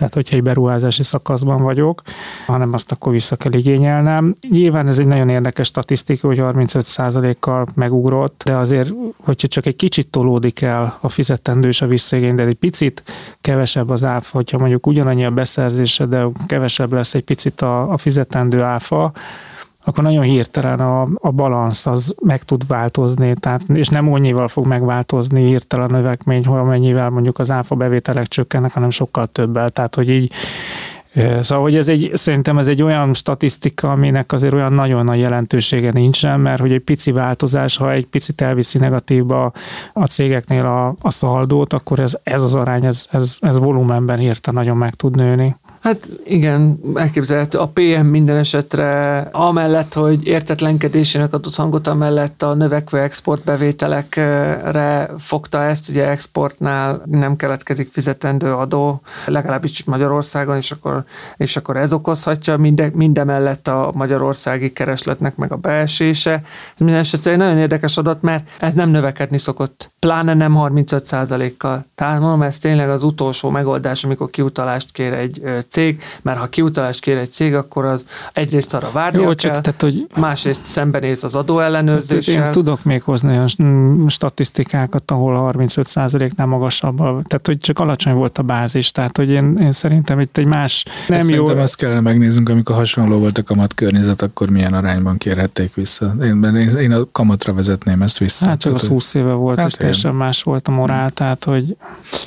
[0.00, 2.02] Tehát hogyha egy beruházási szakaszban vagyok,
[2.46, 4.34] hanem azt akkor vissza kell igényelnem.
[4.48, 10.08] Nyilván ez egy nagyon érdekes statisztika, hogy 35%-kal megugrott, de azért, hogyha csak egy kicsit
[10.08, 13.02] tolódik el a fizetendő és a visszaigény, de egy picit
[13.40, 17.96] kevesebb az áfa, hogyha mondjuk ugyanannyi a beszerzése, de kevesebb lesz egy picit a, a
[17.96, 19.12] fizetendő áfa,
[19.84, 24.66] akkor nagyon hirtelen a, a balansz az meg tud változni, tehát, és nem annyival fog
[24.66, 29.68] megváltozni hirtelen a növekmény, hogy amennyivel mondjuk az áfa bevételek csökkennek, hanem sokkal többel.
[29.68, 30.32] Tehát, hogy így
[31.40, 35.90] Szóval, hogy ez egy, szerintem ez egy olyan statisztika, aminek azért olyan nagyon nagy jelentősége
[35.92, 39.52] nincsen, mert hogy egy pici változás, ha egy picit elviszi negatívba
[39.92, 44.60] a cégeknél a, a haldót, akkor ez, ez az arány, ez, ez, ez volumenben hirtelen
[44.60, 45.56] nagyon meg tud nőni.
[45.80, 47.58] Hát igen, elképzelhető.
[47.58, 55.88] A PM minden esetre amellett, hogy értetlenkedésének adott hangot, amellett a növekvő exportbevételekre fogta ezt,
[55.88, 61.04] ugye exportnál nem keletkezik fizetendő adó, legalábbis Magyarországon, és akkor,
[61.36, 66.32] és akkor ez okozhatja minde, mindemellett a magyarországi keresletnek meg a beesése.
[66.32, 71.52] Ez minden esetre egy nagyon érdekes adat, mert ez nem növekedni szokott, pláne nem 35%
[71.58, 76.46] kal Tehát mondom, ez tényleg az utolsó megoldás, amikor kiutalást kér egy cég, mert ha
[76.46, 80.60] kiutalást kér egy cég, akkor az egyrészt arra várni Jó, csak, kell, tehát, hogy másrészt
[80.64, 82.44] szembenéz az adóellenőrzéssel.
[82.44, 88.42] Én tudok még hozni olyan statisztikákat, ahol 35%-nál magasabb, tehát hogy csak alacsony volt a
[88.42, 91.46] bázis, tehát hogy én, én szerintem itt egy más nem Ezt jó.
[91.46, 96.14] azt kellene megnéznünk, amikor hasonló volt a kamat környezet, akkor milyen arányban kérhették vissza.
[96.22, 98.46] Én, én, én a kamatra vezetném ezt vissza.
[98.46, 101.76] Hát csak az 20 éve volt, hát és teljesen más volt a morál, tehát hogy...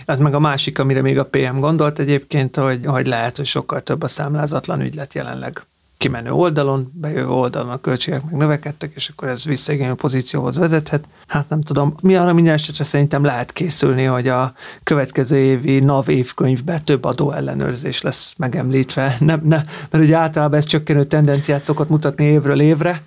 [0.06, 3.82] Ez meg a másik, amire még a PM gondolt egyébként, hogy, hogy lehet hogy sokkal
[3.82, 5.62] több a számlázatlan ügylet jelenleg
[5.98, 11.06] kimenő oldalon, bejövő oldalon a költségek meg növekedtek, és akkor ez visszaigénylő pozícióhoz vezethet.
[11.28, 16.10] Hát nem tudom, mi arra minden esetre szerintem lehet készülni, hogy a következő évi NAV
[16.10, 19.16] évkönyvben több adó ellenőrzés lesz megemlítve.
[19.20, 23.02] Nem, ne, mert ugye általában ez csökkenő tendenciát szokott mutatni évről évre,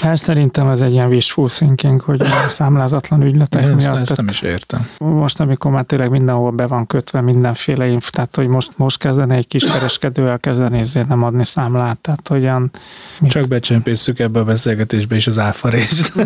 [0.00, 3.96] Hát szerintem ez egy ilyen wishful thinking, hogy a számlázatlan ügyletek Én miatt.
[3.96, 4.88] Ezt nem is értem.
[4.98, 9.34] Most, amikor már tényleg mindenhol be van kötve mindenféle inf, tehát hogy most, most kezdene
[9.34, 12.70] egy kis kereskedő elkezdeni ezért nem adni számlát, tehát hogyan...
[13.28, 16.12] Csak becsempészük ebbe a beszélgetésbe is az áfarést.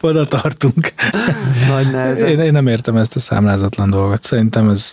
[0.00, 0.92] Oda tartunk.
[1.68, 4.22] Nagy Én, én nem értem ezt a számlázatlan dolgot.
[4.22, 4.92] Szerintem ez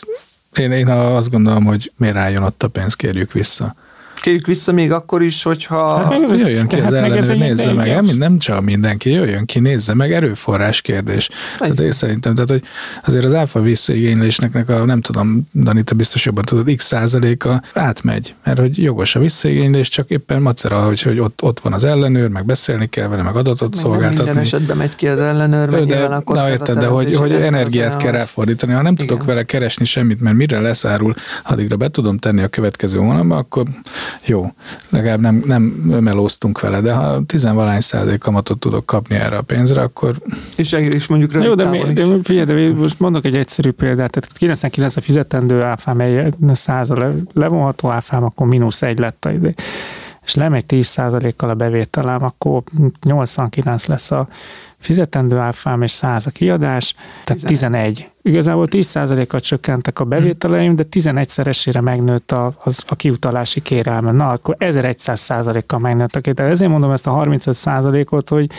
[0.53, 3.75] én, én azt gondolom, hogy miért álljon ott a pénzt, kérjük vissza
[4.23, 5.95] kérjük vissza még akkor is, hogyha...
[5.95, 9.93] Hát, hát jöjjön ki az ellenőr, nézze meg, nem, nem csak mindenki, jöjjön ki, nézze
[9.93, 11.29] meg, erőforrás kérdés.
[11.59, 12.63] Tehát én szerintem, tehát, hogy
[13.05, 18.35] azért az áfa visszaigénylésnek a, nem tudom, Dani, te biztos jobban tudod, x százaléka átmegy,
[18.43, 22.29] mert hogy jogos a visszaigénylés, csak éppen macera, hogy, hogy ott, ott van az ellenőr,
[22.29, 24.23] meg beszélni kell vele, meg adatot meg szolgáltatni.
[24.23, 28.11] Minden esetben megy ki az ellenőr, de, de, a érted, de hogy, hogy energiát kell
[28.11, 28.73] ráfordítani.
[28.73, 29.07] Ha nem Igen.
[29.07, 33.65] tudok vele keresni semmit, mert mire leszárul, addigra be tudom tenni a következő hónapban, akkor
[34.25, 34.51] jó,
[34.89, 35.63] legalább nem, nem
[35.99, 40.15] melóztunk vele, de ha tizenvalány százalék kamatot tudok kapni erre a pénzre, akkor...
[40.55, 44.11] És, és mondjuk rövid Jó, de, mi, de figyelj, de most mondok egy egyszerű példát,
[44.11, 49.31] tehát 99 a fizetendő áfám, egy 100 a levonható áfám, akkor mínusz egy lett a
[49.31, 49.55] idő.
[50.25, 52.63] És lemegy 10%-kal a bevételem, akkor
[53.01, 54.27] 89 lesz a
[54.77, 57.93] fizetendő áfám, és 100 a kiadás, tehát 11.
[57.93, 64.11] 11 igazából 10%-kal csökkentek a bevételeim, de 11-szeresére megnőtt a, az, a kiutalási kérelme.
[64.11, 66.51] Na, akkor 1100%-kal megnőtt a kérelme.
[66.51, 68.49] Ezért mondom ezt a 35%-ot, hogy,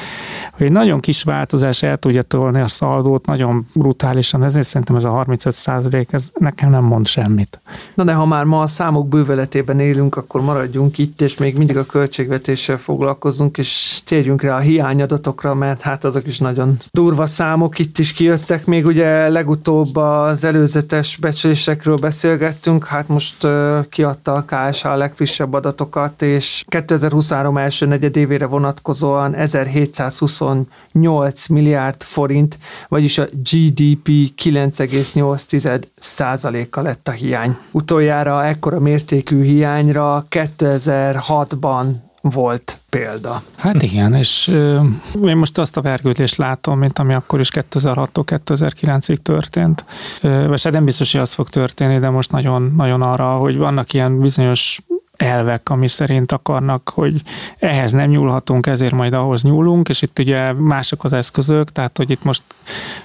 [0.53, 5.05] hogy egy nagyon kis változás el tudja tolni a szaldót nagyon brutálisan, ezért szerintem ez
[5.05, 7.61] a 35% ez nekem nem mond semmit.
[7.94, 11.77] Na de ha már ma a számok bőveletében élünk, akkor maradjunk itt, és még mindig
[11.77, 17.79] a költségvetéssel foglalkozunk, és térjünk rá a hiányadatokra, mert hát azok is nagyon durva számok
[17.79, 23.46] itt is kijöttek, még ugye legutóbb legutóbb az előzetes becslésekről beszélgettünk, hát most
[23.90, 33.18] kiadta a KSH a legfrissebb adatokat, és 2023 első negyedévére vonatkozóan 1728 milliárd forint, vagyis
[33.18, 34.08] a GDP
[34.42, 37.56] 9,8 százaléka lett a hiány.
[37.70, 41.86] Utoljára ekkora mértékű hiányra 2006-ban
[42.30, 43.42] volt példa.
[43.56, 44.80] Hát igen, és ö,
[45.24, 49.84] én most azt a vergődést látom, mint ami akkor is 2006-tól 2009-ig történt.
[50.20, 53.56] Ö, vagy hát nem biztos, hogy az fog történni, de most nagyon, nagyon arra, hogy
[53.56, 54.80] vannak ilyen bizonyos
[55.16, 57.22] elvek, ami szerint akarnak, hogy
[57.59, 62.11] ehhez nem nyúlhatunk, ezért majd ahhoz nyúlunk, és itt ugye mások az eszközök, tehát hogy
[62.11, 62.42] itt most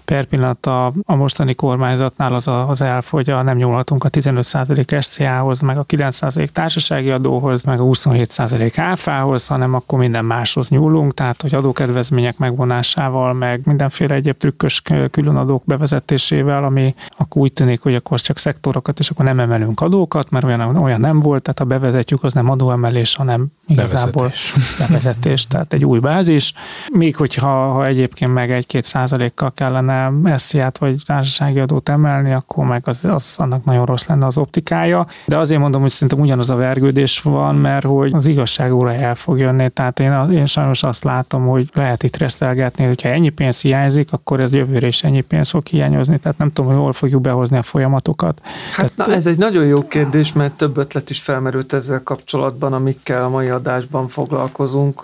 [0.05, 4.09] per pillanat a, a mostani kormányzatnál az, a, az elf, hogy a, nem nyúlhatunk a
[4.09, 10.69] 15% SCA-hoz, meg a 9% társasági adóhoz, meg a 27% áfához, hanem akkor minden máshoz
[10.69, 17.81] nyúlunk, tehát hogy adókedvezmények megvonásával, meg mindenféle egyéb trükkös különadók bevezetésével, ami akkor úgy tűnik,
[17.81, 21.59] hogy akkor csak szektorokat, és akkor nem emelünk adókat, mert olyan, olyan nem volt, tehát
[21.59, 21.65] a
[21.99, 24.53] bevezetjük, az nem adóemelés, hanem igazából bevezetés.
[24.79, 26.53] bevezetés, tehát egy új bázis.
[26.91, 32.81] Még hogyha ha egyébként meg egy-két százalékkal kellene esziát vagy társasági adót emelni, akkor meg
[32.85, 35.07] az, az annak nagyon rossz lenne az optikája.
[35.25, 39.15] De azért mondom, hogy szerintem ugyanaz a vergődés van, mert hogy az igazság óra el
[39.15, 39.69] fog jönni.
[39.69, 44.39] Tehát én, én sajnos azt látom, hogy lehet itt reszelgetni, hogyha ennyi pénz hiányzik, akkor
[44.39, 46.17] ez jövőre is ennyi pénz fog hiányozni.
[46.17, 48.41] Tehát nem tudom, hogy hol fogjuk behozni a folyamatokat.
[48.75, 52.73] Hát Tehát, na, ez egy nagyon jó kérdés, mert több ötlet is felmerült ezzel kapcsolatban,
[52.73, 55.01] amikkel a mai adásban foglalkozunk,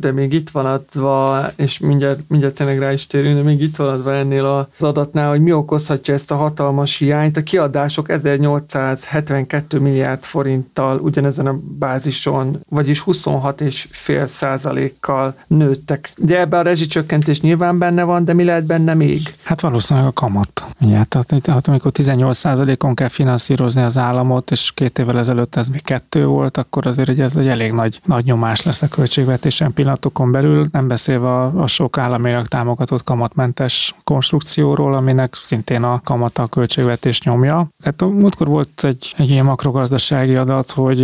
[0.00, 3.76] de még itt van adva, és mindjárt, mindjárt tényleg rá is térünk, de még itt
[3.76, 7.36] van adva ennél az adatnál, hogy mi okozhatja ezt a hatalmas hiányt.
[7.36, 16.12] A kiadások 1872 milliárd forinttal ugyanezen a bázison, vagyis 26,5 százalékkal nőttek.
[16.16, 19.34] De ebbe a rezsicsökkentés nyilván benne van, de mi lehet benne még?
[19.42, 20.66] Hát valószínűleg a kamat.
[20.80, 25.68] Ugye, tehát, tehát amikor 18 százalékon kell finanszírozni az államot, és két évvel ezelőtt ez
[25.68, 30.32] még kettő volt, akkor azért ez egy elég nagy, nagy nyomás lesz a költségvetésen pillanatokon
[30.32, 36.46] belül, nem beszélve a, a sok államilag támogatott kamatmentes konstrukcióról, aminek szintén a kamata a
[36.46, 37.68] költségvetés nyomja.
[37.82, 40.98] Tehát múltkor volt egy, egy ilyen makrogazdasági adat, hogy,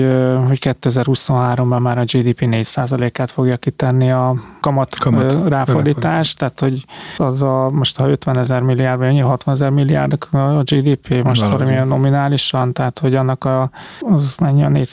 [0.46, 5.48] hogy 2023-ban már a GDP 4%-át fogja kitenni a kamat, kamat.
[5.48, 6.84] Ráfordítás, tehát hogy
[7.16, 11.88] az a most a 50 ezer milliárd, vagy 60 ezer milliárd a GDP, most valamilyen
[11.88, 14.90] nominálisan, tehát hogy annak a, az mennyi a 4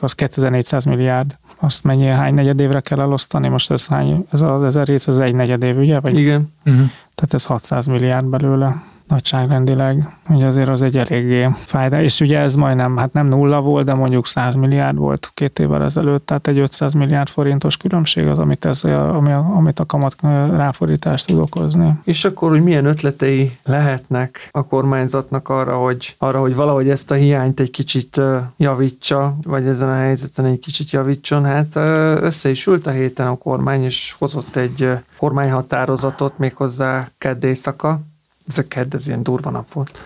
[0.00, 4.64] az 2400 milliárd azt mennyi, hány negyed évre kell elosztani, most ez hány, ez az
[4.64, 6.00] 1700, ez egy negyed év, ugye?
[6.00, 6.18] Vagy?
[6.18, 6.52] Igen.
[6.66, 6.90] Uh-huh.
[7.14, 12.54] Tehát ez 600 milliárd belőle nagyságrendileg, ugye azért az egy eléggé fájda, és ugye ez
[12.54, 16.58] majdnem, hát nem nulla volt, de mondjuk 100 milliárd volt két évvel ezelőtt, tehát egy
[16.58, 20.16] 500 milliárd forintos különbség az, amit, ez, ami, amit a kamat
[20.54, 21.92] ráfordítást tud okozni.
[22.04, 27.14] És akkor, hogy milyen ötletei lehetnek a kormányzatnak arra, hogy, arra, hogy valahogy ezt a
[27.14, 28.20] hiányt egy kicsit
[28.56, 31.76] javítsa, vagy ezen a helyzeten egy kicsit javítson, hát
[32.22, 38.00] össze is ült a héten a kormány, és hozott egy kormányhatározatot méghozzá kedd éjszaka,
[38.50, 40.02] ez a kedd, ez ilyen durva nap volt.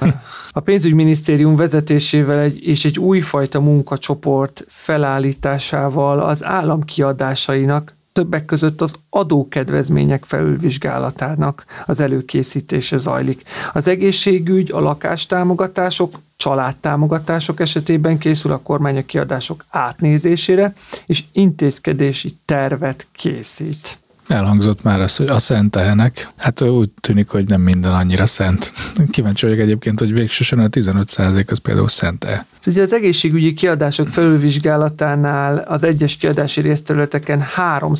[0.50, 8.94] A pénzügyminisztérium vezetésével egy, és egy újfajta munkacsoport felállításával az állam kiadásainak többek között az
[9.10, 13.42] adókedvezmények felülvizsgálatának az előkészítése zajlik.
[13.72, 20.72] Az egészségügy, a lakástámogatások, családtámogatások esetében készül a kormány a kiadások átnézésére,
[21.06, 23.98] és intézkedési tervet készít.
[24.28, 26.32] Elhangzott már az, hogy a szent tehenek.
[26.36, 28.72] Hát úgy tűnik, hogy nem minden annyira szent.
[29.10, 31.10] Kíváncsi vagyok egyébként, hogy végsősorban a 15
[31.46, 32.46] az például szent -e.
[32.66, 37.92] Ugye az egészségügyi kiadások felülvizsgálatánál az egyes kiadási részterületeken 3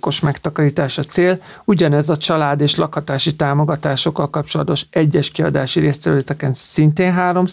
[0.00, 7.12] os megtakarítás a cél, ugyanez a család és lakhatási támogatásokkal kapcsolatos egyes kiadási részterületeken szintén
[7.12, 7.44] 3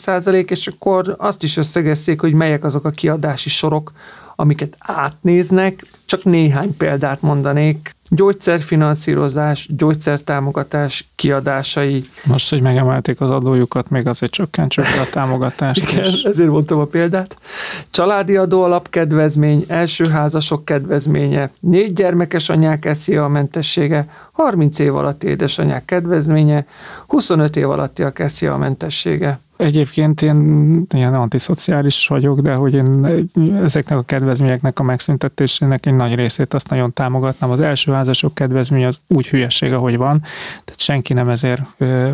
[0.48, 3.92] és akkor azt is összegezték, hogy melyek azok a kiadási sorok,
[4.36, 12.06] amiket átnéznek, csak néhány példát mondanék gyógyszerfinanszírozás, gyógyszertámogatás kiadásai.
[12.24, 15.92] Most, hogy megemelték az adójukat, még azért csökkentsük a támogatást.
[15.92, 16.24] Igen, és...
[16.24, 17.38] ezért mondtam a példát.
[17.90, 25.86] Családi adó alapkedvezmény, elsőházasok kedvezménye, négy gyermekes anyák eszi a mentessége, 30 év alatti édesanyák
[25.86, 26.66] kedvezménye,
[27.08, 29.40] 25 év alattiak eszi a mentessége.
[29.58, 33.06] Egyébként én ilyen antiszociális vagyok, de hogy én
[33.64, 37.50] ezeknek a kedvezményeknek a megszüntetésének egy nagy részét azt nagyon támogatnám.
[37.50, 40.20] Az első házasok kedvezmény az úgy hülyeség, ahogy van,
[40.66, 41.62] tehát senki nem ezért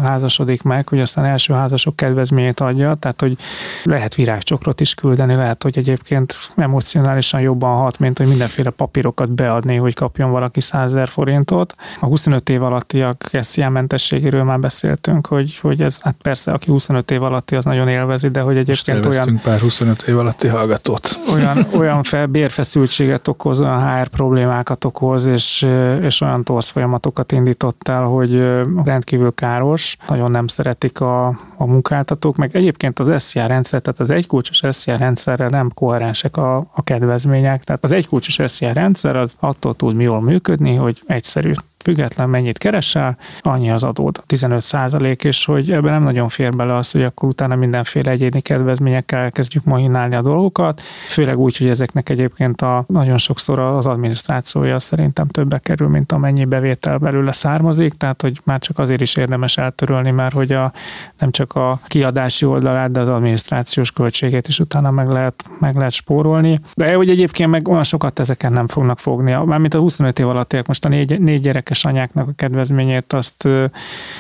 [0.02, 3.38] házasodik meg, hogy aztán első házasok kedvezményét adja, tehát hogy
[3.84, 9.76] lehet virágcsokrot is küldeni, lehet, hogy egyébként emocionálisan jobban hat, mint hogy mindenféle papírokat beadni,
[9.76, 11.76] hogy kapjon valaki 100 ezer forintot.
[12.00, 17.12] A 25 év alattiak SZIA mentességéről már beszéltünk, hogy, hogy ez, hát persze, aki 25
[17.12, 19.40] év alatti az nagyon élvezi, de hogy egyébként olyan...
[19.44, 21.20] pár 25 év alatti hallgatót.
[21.34, 25.68] Olyan, olyan fel, bérfeszültséget okoz, olyan HR problémákat okoz, és,
[26.02, 28.36] és olyan torsz folyamatokat indított el, hogy
[28.84, 34.10] rendkívül káros, nagyon nem szeretik a, a munkáltatók, meg egyébként az SZIA rendszer, tehát az
[34.10, 39.76] egykulcsos SZIA rendszerre nem koherensek a, a kedvezmények, tehát az egykulcsos SZIA rendszer az attól
[39.76, 41.52] tud jól működni, hogy egyszerű
[41.84, 46.76] független mennyit keresel, annyi az adód, 15 százalék, és hogy ebben nem nagyon fér bele
[46.76, 52.10] az, hogy akkor utána mindenféle egyéni kedvezményekkel kezdjük mahinálni a dolgokat, főleg úgy, hogy ezeknek
[52.10, 58.22] egyébként a, nagyon sokszor az adminisztrációja szerintem többe kerül, mint amennyi bevétel belőle származik, tehát
[58.22, 60.72] hogy már csak azért is érdemes eltörölni, mert hogy a,
[61.20, 65.92] nem csak a kiadási oldalát, de az adminisztrációs költségét is utána meg lehet, meg lehet
[65.92, 66.60] spórolni.
[66.74, 69.32] De hogy egyébként meg olyan sokat ezeken nem fognak fogni.
[69.46, 73.48] Mármint a 25 év alatt most a négy, négy gyerekes anyáknak a kedvezményét, azt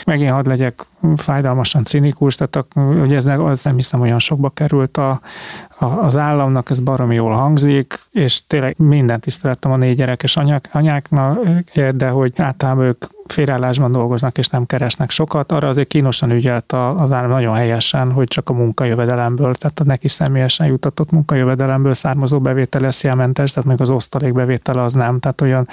[0.05, 0.85] megint hadd legyek
[1.15, 5.21] fájdalmasan cinikus, tehát ugye ez nem, az nem hiszem olyan sokba került a,
[5.77, 10.69] a, az államnak, ez baromi jól hangzik, és tényleg mindent tiszteltem a négy gyerekes anyák,
[10.71, 11.39] anyáknak,
[11.95, 17.11] de hogy általában ők félállásban dolgoznak és nem keresnek sokat, arra azért kínosan ügyelt az
[17.11, 22.81] állam nagyon helyesen, hogy csak a munkajövedelemből, tehát a neki személyesen jutatott munkajövedelemből származó bevétel
[22.81, 25.67] lesz jelmentes, tehát még az osztalék bevétele az nem, tehát olyan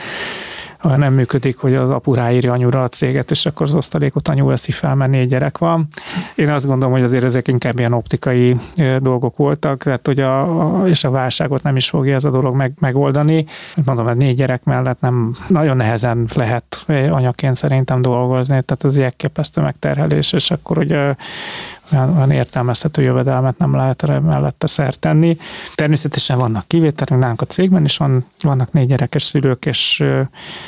[0.84, 4.46] olyan nem működik, hogy az apu ráírja anyura a céget, és akkor az osztalékot anyu
[4.46, 5.88] veszi fel, mert négy gyerek van.
[6.35, 8.57] Én azt gondolom, hogy azért ezek inkább ilyen optikai
[8.98, 12.72] dolgok voltak, tehát hogy a, és a válságot nem is fogja ez a dolog meg,
[12.79, 13.46] megoldani.
[13.85, 19.61] Mondom, hogy négy gyerek mellett nem nagyon nehezen lehet anyaként szerintem dolgozni, tehát az elképesztő
[19.61, 21.14] megterhelés, és akkor ugye
[21.92, 25.39] olyan, olyan értelmezhető jövedelmet nem lehet mellette szert tenni.
[25.74, 30.05] Természetesen vannak kivételek, nálunk a cégben is van, vannak négy gyerekes szülők, és,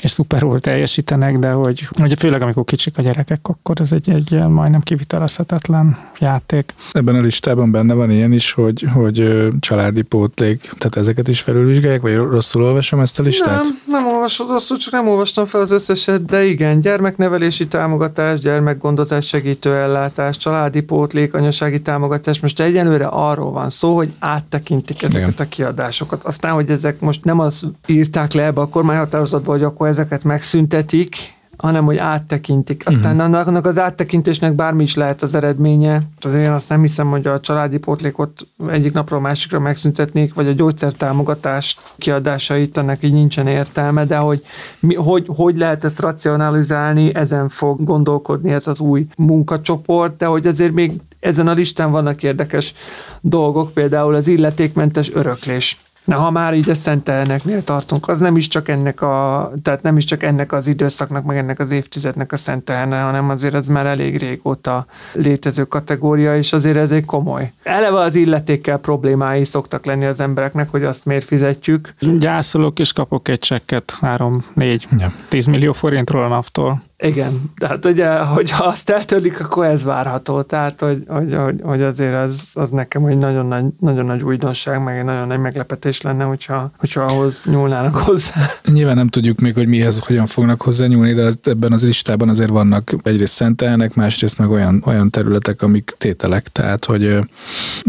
[0.00, 4.30] és szuperul teljesítenek, de hogy, hogy főleg amikor kicsik a gyerekek, akkor ez egy, egy
[4.30, 6.74] majdnem kivitelezhetetlen játék.
[6.92, 12.00] Ebben a listában benne van ilyen is, hogy, hogy családi pótlék, tehát ezeket is felülvizsgálják,
[12.00, 13.62] vagy rosszul olvasom ezt a listát?
[13.62, 19.26] Nem, nem olvasod rosszul, csak nem olvastam fel az összeset, de igen, gyermeknevelési támogatás, gyermekgondozás
[19.26, 22.40] segítő ellátás, családi pótlék, anyasági támogatás.
[22.40, 25.46] Most egyenlőre arról van szó, hogy áttekintik ezeket Igen.
[25.46, 26.24] a kiadásokat.
[26.24, 31.36] Aztán, hogy ezek most nem az írták le ebbe a kormányhatározatba, hogy akkor ezeket megszüntetik,
[31.58, 32.82] hanem hogy áttekintik.
[32.86, 33.24] Aztán uh-huh.
[33.24, 36.02] annak, annak az áttekintésnek bármi is lehet az eredménye.
[36.20, 40.52] Azért én azt nem hiszem, hogy a családi pótlékot egyik napról másikra megszüntetnék, vagy a
[40.52, 44.44] gyógyszertámogatás kiadásait, ennek így nincsen értelme, de hogy,
[44.80, 50.46] mi, hogy, hogy lehet ezt racionalizálni, ezen fog gondolkodni ez az új munkacsoport, de hogy
[50.46, 52.74] azért még ezen a listán vannak érdekes
[53.20, 55.76] dolgok, például az illetékmentes öröklés
[56.08, 59.96] Na, ha már így a szentelneknél tartunk, az nem is csak ennek a, tehát nem
[59.96, 63.86] is csak ennek az időszaknak, meg ennek az évtizednek a szentelne, hanem azért ez már
[63.86, 67.52] elég régóta létező kategória, és azért ez egy komoly.
[67.62, 71.94] Eleve az illetékkel problémái szoktak lenni az embereknek, hogy azt miért fizetjük.
[72.18, 75.12] Gyászolok és kapok egy csekket 3, 4, ja.
[75.28, 76.82] 10 millió forintról a naptól.
[77.04, 80.42] Igen, tehát ugye, hogyha azt eltörlik, akkor ez várható.
[80.42, 84.98] Tehát, hogy, hogy, hogy, azért az, az nekem egy nagyon nagy, nagyon nagy újdonság, meg
[84.98, 88.50] egy nagyon nagy meglepetés lenne, hogyha, hogyha ahhoz nyúlnának hozzá.
[88.72, 92.50] Nyilván nem tudjuk még, hogy mihez, hogyan fognak hozzá nyúlni, de ebben az listában azért
[92.50, 97.18] vannak egyrészt szentelnek, másrészt meg olyan, olyan területek, amik tételek, tehát, hogy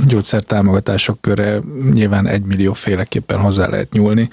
[0.08, 1.60] gyógyszertámogatások köre
[1.94, 4.30] nyilván egy millió féleképpen hozzá lehet nyúlni,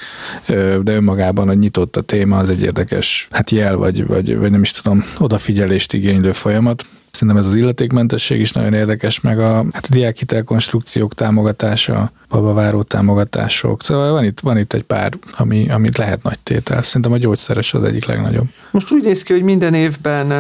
[0.83, 4.65] de önmagában, hogy nyitott a téma, az egy érdekes hát jel, vagy, vagy, vagy nem
[4.67, 6.87] is tudom, odafigyelést igénylő folyamat.
[7.11, 13.83] Szerintem ez az illetékmentesség is nagyon érdekes, meg a, hát a diákhitelkonstrukciók támogatása, babaváró támogatások.
[13.83, 16.83] Szóval van itt, van itt egy pár, ami, amit lehet nagy tétel.
[16.83, 18.47] Szerintem a gyógyszeres az egyik legnagyobb.
[18.71, 20.33] Most úgy néz ki, hogy minden évben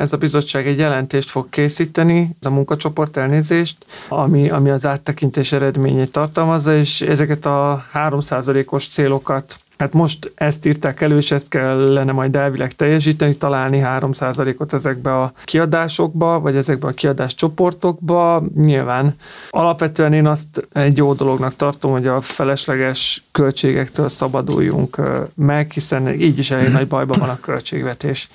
[0.00, 3.76] ez a bizottság egy jelentést fog készíteni, ez a munkacsoport elnézést,
[4.08, 11.00] ami, ami az áttekintés eredményét tartalmazza, és ezeket a 3%-os célokat Hát most ezt írták
[11.00, 16.92] elő, és ezt kellene majd elvileg teljesíteni, találni 3%-ot ezekbe a kiadásokba, vagy ezekbe a
[16.92, 18.42] kiadás csoportokba.
[18.54, 19.14] Nyilván
[19.50, 25.00] alapvetően én azt egy jó dolognak tartom, hogy a felesleges költségektől szabaduljunk
[25.34, 28.28] meg, hiszen így is elég nagy bajban van a költségvetés.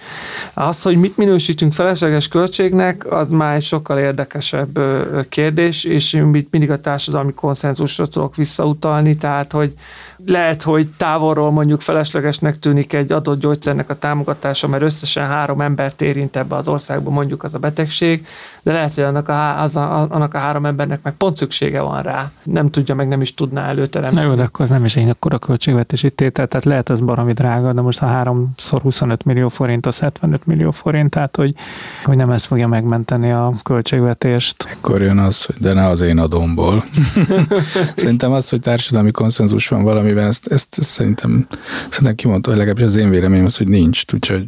[0.54, 4.80] Az, hogy mit minősítünk felesleges költségnek, az már egy sokkal érdekesebb
[5.30, 9.74] kérdés, és mindig a társadalmi konszenzusra tudok visszautalni, tehát hogy
[10.26, 16.02] lehet, hogy távolról mondjuk feleslegesnek tűnik egy adott gyógyszernek a támogatása, mert összesen három embert
[16.02, 18.26] érint ebbe az országban mondjuk az a betegség,
[18.62, 22.02] de lehet, hogy annak a, az a, annak a három embernek meg pont szüksége van
[22.02, 22.32] rá.
[22.44, 24.26] Nem tudja, meg nem is tudná előteremteni.
[24.26, 27.34] Na jó, de akkor az nem is egy akkora költségvetési tétel, tehát lehet ez baromi
[27.34, 31.56] drága, de most ha 3 x 25 millió forint, az 75 millió forint, tehát hogy,
[32.04, 34.68] hogy nem ez fogja megmenteni a költségvetést.
[34.78, 36.84] Akkor jön az, hogy de ne az én adomból.
[37.96, 39.84] Szerintem az, hogy társadalmi konszenzus van
[40.14, 41.48] valamiben, ezt, ezt, szerintem,
[41.90, 44.48] szerintem kimondta, hogy legalábbis az én véleményem az, hogy nincs, úgyhogy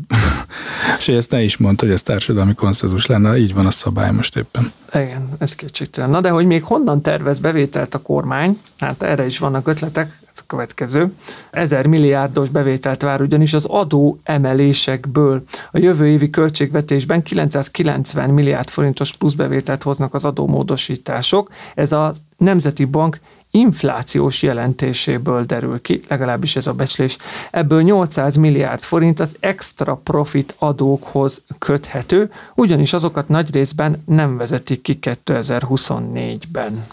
[0.99, 4.37] és ezt ne is mondta, hogy ez társadalmi konszenzus lenne, így van a szabály most
[4.37, 4.71] éppen.
[4.93, 6.09] Igen, ez kétségtelen.
[6.09, 10.39] Na de hogy még honnan tervez bevételt a kormány, hát erre is vannak ötletek, ez
[10.39, 11.13] a következő.
[11.51, 15.43] Ezer milliárdos bevételt vár ugyanis az adó emelésekből.
[15.71, 21.51] A jövő évi költségvetésben 990 milliárd forintos pluszbevételt hoznak az adómódosítások.
[21.75, 23.19] Ez a Nemzeti Bank
[23.55, 27.17] inflációs jelentéséből derül ki, legalábbis ez a becslés.
[27.51, 34.81] Ebből 800 milliárd forint az extra profit adókhoz köthető, ugyanis azokat nagy részben nem vezetik
[34.81, 36.85] ki 2024-ben.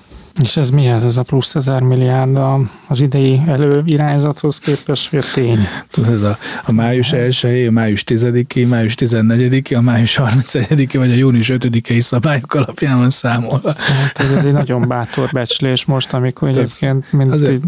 [0.42, 2.38] És ez mihez, ez a plusz ezer milliárd
[2.86, 5.66] az idei előirányzathoz képest, vagy tény?
[6.06, 8.26] Ez a, a május 1 a május 10
[8.68, 13.74] május 14 a május 31 vagy a június 5 szabályok alapján van számolva.
[13.76, 17.52] Hát ez egy nagyon bátor becslés most, amikor hát egyébként mint azért...
[17.52, 17.62] egy,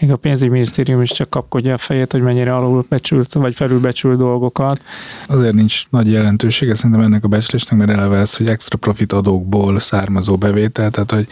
[0.00, 4.82] még a pénzügyminisztérium is csak kapkodja a fejét, hogy mennyire alulbecsült vagy felülbecsült dolgokat.
[5.26, 9.78] Azért nincs nagy jelentősége szerintem ennek a becslésnek, mert eleve ez, hogy extra profit adókból
[9.78, 11.26] származó bevétel, tehát hogy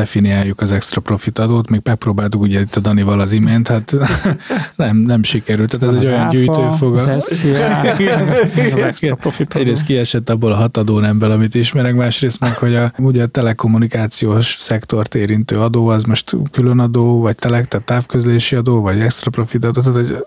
[0.00, 3.94] definiáljuk az extra profit adót, még megpróbáltuk ugye itt a Danival az imént, hát
[4.76, 5.78] nem, nem sikerült.
[5.78, 7.08] Tehát ez egy olyan gyűjtőfogal.
[7.08, 7.42] Az,
[8.72, 9.60] az extra profit adó.
[9.60, 14.56] Egyrészt kiesett abból a hat adónemből, amit ismerek, másrészt meg, hogy a, ugye a telekommunikációs
[14.58, 19.64] szektort érintő adó, az most külön adó, vagy telek, tehát távközlési adó, vagy extra profit
[19.64, 19.80] adó.
[19.80, 20.26] Tehát, hogy,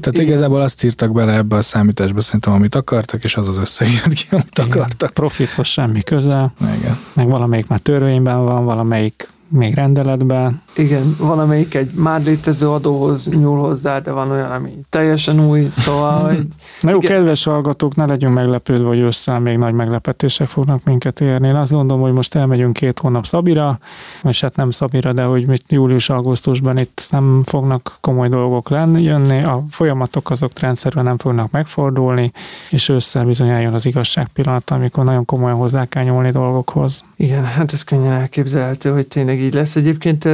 [0.00, 3.88] tehát igazából azt írtak bele ebbe a számításba szerintem, amit akartak, és az az összeg
[3.92, 4.70] jött ki, amit Igen.
[4.70, 5.10] akartak.
[5.10, 6.52] Profithoz semmi köze.
[6.60, 6.98] Igen.
[7.12, 10.62] Meg valamelyik már törvényben van, valamelyik még rendeletben.
[10.78, 16.26] Igen, valamelyik egy már létező adóhoz nyúl hozzá, de van olyan, ami teljesen új, szóval,
[16.26, 16.46] hogy...
[16.80, 17.10] Na jó, igen.
[17.10, 21.48] kedves hallgatók, ne legyünk meglepődve, hogy össze még nagy meglepetések fognak minket érni.
[21.48, 23.78] Én azt gondolom, hogy most elmegyünk két hónap Szabira,
[24.22, 29.64] vagy hát nem Szabira, de hogy július-augusztusban itt nem fognak komoly dolgok lenni, jönni, a
[29.70, 32.32] folyamatok azok rendszerűen nem fognak megfordulni,
[32.70, 37.04] és össze bizony eljön az igazság pillanata, amikor nagyon komolyan hozzá kell nyúlni dolgokhoz.
[37.16, 39.76] Igen, hát ez könnyen elképzelhető, hogy tényleg így lesz.
[39.76, 40.24] Egyébként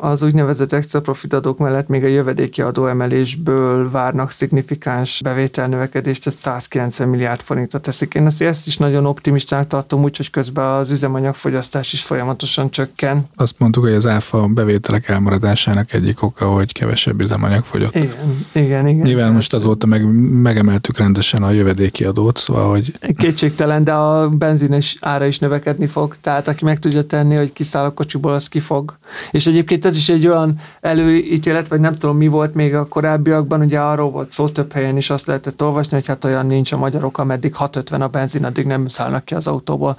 [0.00, 7.08] az úgynevezett extra profit adók mellett még a jövedéki adóemelésből várnak szignifikáns bevételnövekedést, ez 190
[7.08, 8.14] milliárd forintot teszik.
[8.14, 13.28] Én ezt is nagyon optimistának tartom, úgyhogy közben az üzemanyagfogyasztás is folyamatosan csökken.
[13.36, 17.94] Azt mondtuk, hogy az áfa bevételek elmaradásának egyik oka, hogy kevesebb üzemanyag fogyott.
[17.94, 19.06] Igen, igen, igen.
[19.06, 20.12] Nyilván most azóta meg,
[20.42, 22.98] megemeltük rendesen a jövedéki adót, szóval, hogy...
[23.16, 27.84] Kétségtelen, de a benzines ára is növekedni fog, tehát aki meg tudja tenni, hogy kiszáll
[27.84, 28.96] a kocsiból az kifog.
[29.30, 33.60] És egyébként ez is egy olyan előítélet, vagy nem tudom mi volt még a korábbiakban,
[33.60, 36.76] ugye arról volt szó több helyen is azt lehetett olvasni, hogy hát olyan nincs a
[36.76, 39.96] magyarok, ameddig 650 a benzin, addig nem szállnak ki az autóból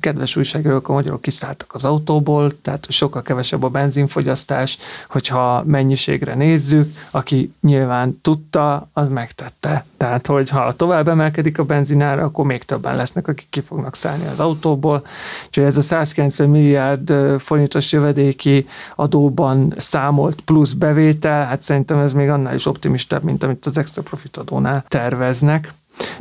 [0.00, 6.96] kedves újságírók, a magyarok kiszálltak az autóból, tehát sokkal kevesebb a benzinfogyasztás, hogyha mennyiségre nézzük,
[7.10, 9.84] aki nyilván tudta, az megtette.
[9.96, 14.26] Tehát, hogy ha tovább emelkedik a benzinára, akkor még többen lesznek, akik ki fognak szállni
[14.26, 15.06] az autóból.
[15.46, 22.28] Úgyhogy ez a 190 milliárd forintos jövedéki adóban számolt plusz bevétel, hát szerintem ez még
[22.28, 25.72] annál is optimistább, mint amit az extra profit adónál terveznek.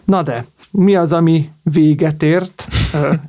[0.03, 2.67] Na de, mi az, ami véget ért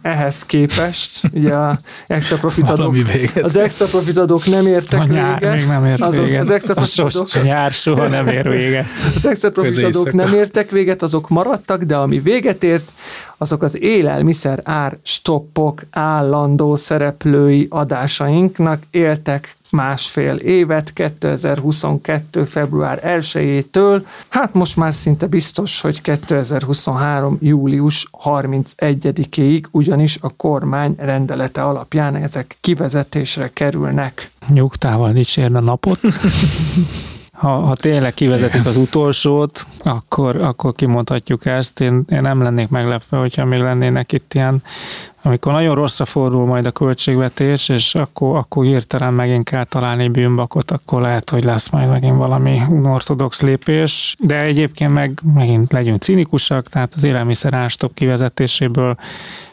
[0.03, 1.23] ehhez képest?
[1.33, 2.97] Ugye a extra profitadók,
[3.43, 5.55] az extra profitadók nem értek a nyár véget.
[5.55, 6.43] még nem ért azok, véget.
[6.43, 8.87] Az extra profitadók, a nyár soha nem ér véget.
[9.15, 12.93] Az extra profitadók nem értek véget, azok maradtak, de ami véget ért,
[13.37, 22.45] azok az élelmiszer ár stoppok állandó szereplői adásainknak éltek másfél évet, 2022.
[22.45, 27.39] február 1-től, hát most már szinte biztos, hogy 2023.
[27.41, 34.31] július 31-ig, ugyanis a kormány rendelete alapján ezek kivezetésre kerülnek.
[34.49, 36.01] Nyugtával dicsérne a napot.
[37.41, 41.81] ha, ha tényleg kivezetik az utolsót, akkor, akkor kimondhatjuk ezt.
[41.81, 44.63] Én, én nem lennék meglepve, hogyha még lennének itt ilyen,
[45.23, 50.71] amikor nagyon rosszra fordul majd a költségvetés, és akkor, akkor hirtelen megint kell találni bűnbakot,
[50.71, 56.69] akkor lehet, hogy lesz majd megint valami unortodox lépés, de egyébként meg megint legyünk cinikusak,
[56.69, 58.97] tehát az élelmiszer árstop kivezetéséből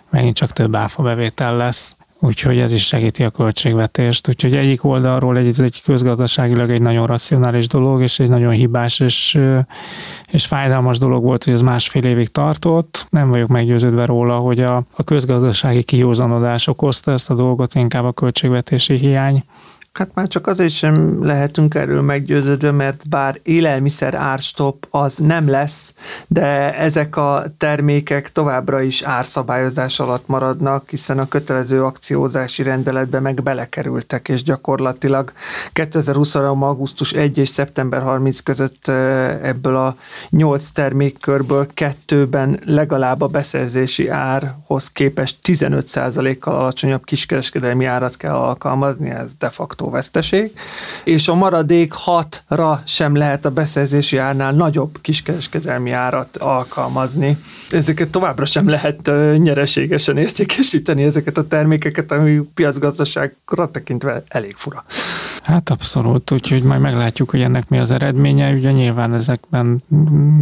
[0.09, 4.28] megint csak több áfa bevétel lesz úgyhogy ez is segíti a költségvetést.
[4.28, 9.39] Úgyhogy egyik oldalról egy, egy közgazdaságilag egy nagyon racionális dolog, és egy nagyon hibás és,
[10.32, 13.07] és fájdalmas dolog volt, hogy ez másfél évig tartott.
[13.09, 18.11] Nem vagyok meggyőződve róla, hogy a, a közgazdasági kijózanodás okozta ezt a dolgot, inkább a
[18.11, 19.43] költségvetési hiány.
[19.97, 25.93] Hát már csak azért sem lehetünk erről meggyőződve, mert bár élelmiszer árstop az nem lesz,
[26.27, 33.43] de ezek a termékek továbbra is árszabályozás alatt maradnak, hiszen a kötelező akciózási rendeletbe meg
[33.43, 35.31] belekerültek, és gyakorlatilag
[35.73, 36.63] 2023.
[36.63, 38.87] augusztus 1 és szeptember 30 között
[39.41, 39.95] ebből a
[40.29, 49.29] 8 termékkörből kettőben legalább a beszerzési árhoz képest 15%-kal alacsonyabb kiskereskedelmi árat kell alkalmazni, ez
[49.39, 50.51] de facto veszteség,
[51.03, 57.38] és a maradék hatra sem lehet a beszerzési árnál nagyobb kiskereskedelmi árat alkalmazni.
[57.71, 64.85] Ezeket továbbra sem lehet nyereségesen értékesíteni, ezeket a termékeket, ami piacgazdaságra tekintve elég fura.
[65.47, 68.53] Hát abszolút, úgyhogy majd meglátjuk, hogy ennek mi az eredménye.
[68.53, 69.83] Ugye nyilván ezekben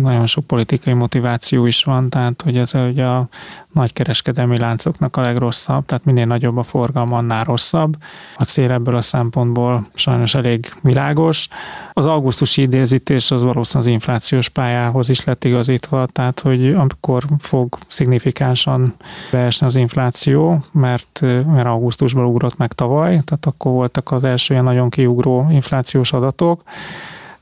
[0.02, 3.28] nagyon sok politikai motiváció is van, tehát hogy ez ugye a
[3.76, 7.96] nagy kereskedelmi láncoknak a legrosszabb, tehát minél nagyobb a forgalma, annál rosszabb.
[8.38, 11.48] A cél ebből a szempontból sajnos elég világos.
[11.94, 17.78] Az augusztusi idézítés az valószínűleg az inflációs pályához is lett igazítva, tehát hogy amikor fog
[17.88, 18.96] szignifikánsan
[19.32, 24.66] beesni az infláció, mert, mert augusztusban ugrott meg tavaly, tehát akkor voltak az első ilyen
[24.66, 26.62] nagyon kiugró inflációs adatok,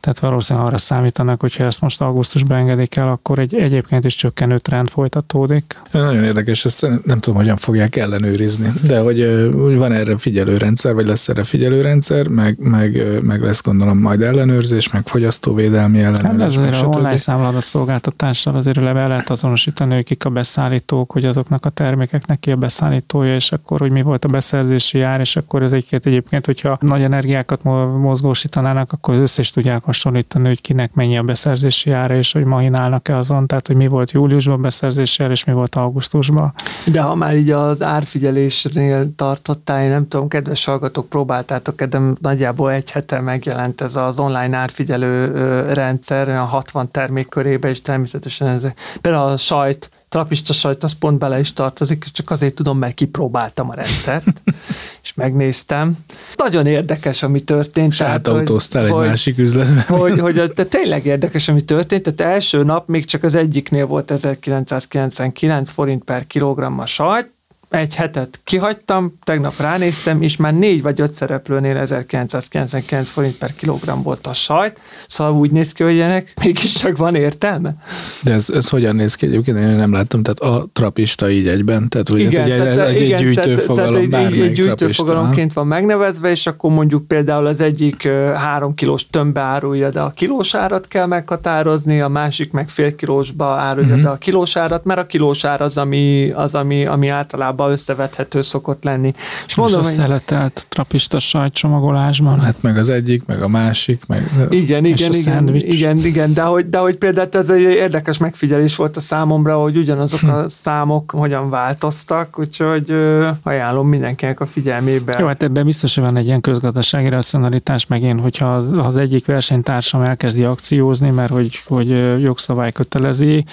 [0.04, 4.16] tehát valószínűleg arra számítanak, hogy ha ezt most augusztusban engedik el, akkor egy egyébként is
[4.16, 5.82] csökkenő trend folytatódik.
[5.92, 11.06] Nagyon érdekes, ezt nem tudom, hogyan fogják ellenőrizni, de hogy, hogy van erre figyelőrendszer, vagy
[11.06, 16.56] lesz erre figyelőrendszer, meg, meg, meg lesz gondolom majd ellenőrzés, meg fogyasztóvédelmi ellenőrzés.
[16.56, 21.26] Hát azért a online számladat szolgáltatással azért le lehet azonosítani, hogy kik a beszállítók, hogy
[21.26, 25.36] azoknak a termékeknek ki a beszállítója, és akkor, hogy mi volt a beszerzési ár, és
[25.36, 27.64] akkor ez egy egyébként, hogyha nagy energiákat
[28.00, 33.18] mozgósítanának, akkor az összes tudják hasonlítani, hogy kinek mennyi a beszerzési ára, és hogy mahinálnak-e
[33.18, 36.54] azon, tehát hogy mi volt júliusban beszerzési ára, és mi volt augusztusban.
[36.86, 42.72] De ha már így az árfigyelésnél tartottál, én nem tudom, kedves hallgatók, próbáltátok, de nagyjából
[42.72, 45.32] egy hete megjelent ez az online árfigyelő
[45.74, 48.68] rendszer, a 60 termék körébe, és természetesen ez
[49.02, 53.70] például a sajt, trapista sajt, az pont bele is tartozik, csak azért tudom, mert kipróbáltam
[53.70, 54.26] a rendszert,
[55.04, 55.98] és megnéztem.
[56.36, 57.92] Nagyon érdekes, ami történt.
[57.92, 60.00] És átautóztál egy hogy, másik üzletben.
[60.00, 62.04] Hogy, hogy, de tényleg érdekes, ami történt.
[62.04, 67.30] Tehát első nap még csak az egyiknél volt 1999 forint per kilogramm a sajt,
[67.74, 74.02] egy hetet kihagytam, tegnap ránéztem, és már négy vagy öt szereplőnél 1999 forint per kilogramm
[74.02, 76.34] volt a sajt, szóval úgy néz ki, hogy ennek
[76.82, 77.76] csak van értelme.
[78.24, 79.58] De ez, ez hogyan néz ki egyébként?
[79.58, 83.18] Én nem láttam, tehát a trapista így egyben, tehát ugye igen, egy, tehát, egy, igen,
[83.18, 88.74] egy gyűjtőfogalom, tehát, egy, egy gyűjtőfogalomként van megnevezve, és akkor mondjuk például az egyik három
[88.74, 93.94] kilós tömbbe árulja, de a kilós árat kell meghatározni, a másik meg fél kilósba árulja,
[93.94, 94.02] mm-hmm.
[94.02, 97.72] de a kilós árat, mert a kilós ár az, ami, az, ami, ami általában jobban
[97.72, 99.14] összevethető szokott lenni.
[99.48, 102.40] És, mondom, és a szeletelt trapista sajtcsomagolásban.
[102.40, 106.70] Hát meg az egyik, meg a másik, meg igen, igen, igen, igen, igen, de hogy,
[106.70, 110.30] de hogy például ez egy érdekes megfigyelés volt a számomra, hogy ugyanazok hm.
[110.30, 115.16] a számok hogyan változtak, úgyhogy ö, ajánlom mindenkinek a figyelmébe.
[115.20, 119.26] Jó, hát ebben biztos, hogy van egy ilyen közgazdasági racionalitás megint, hogyha az, az egyik
[119.26, 123.46] versenytársam elkezdi akciózni, mert hogy, hogy jogszabály kötelezi,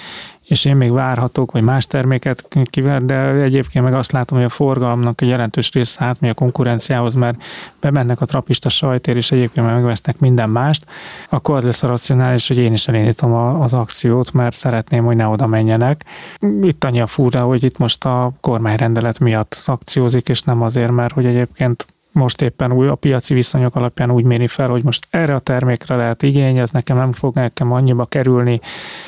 [0.51, 4.49] és én még várhatok, vagy más terméket kivel, de egyébként meg azt látom, hogy a
[4.49, 7.43] forgalomnak egy jelentős része átmegy a konkurenciához, mert
[7.79, 10.85] bemennek a trapista sajtér, és egyébként meg megvesznek minden mást,
[11.29, 15.27] akkor az lesz a racionális, hogy én is elindítom az akciót, mert szeretném, hogy ne
[15.27, 16.05] oda menjenek.
[16.61, 21.13] Itt annyi a furra, hogy itt most a kormányrendelet miatt akciózik, és nem azért, mert
[21.13, 25.35] hogy egyébként most éppen új, a piaci viszonyok alapján úgy méri fel, hogy most erre
[25.35, 28.59] a termékre lehet igény, ez nekem nem fog nekem annyiba kerülni,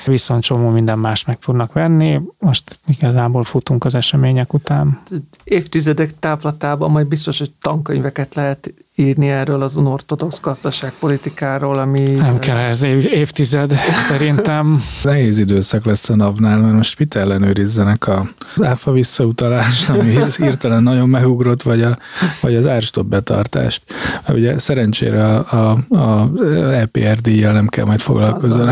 [0.05, 2.21] viszont csomó minden más meg fognak venni.
[2.39, 5.01] Most igazából futunk az események után.
[5.43, 11.99] Évtizedek távlatában majd biztos, hogy tankönyveket lehet írni erről az unortodox gazdaságpolitikáról, ami...
[11.99, 13.73] Nem kell ez év, évtized,
[14.07, 14.83] szerintem.
[15.03, 18.27] Nehéz időszak lesz a napnál, mert most mit ellenőrizzenek a,
[18.61, 21.97] áfa visszautalást, ami hirtelen nagyon megugrott, vagy, a,
[22.41, 23.81] vagy az árstop betartást.
[24.25, 26.29] Mert ugye szerencsére a, a, a
[26.71, 28.71] EPR díjjal nem kell majd foglalkozni.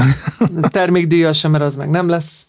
[0.61, 2.45] Termékdíjjal sem, mert az meg nem lesz.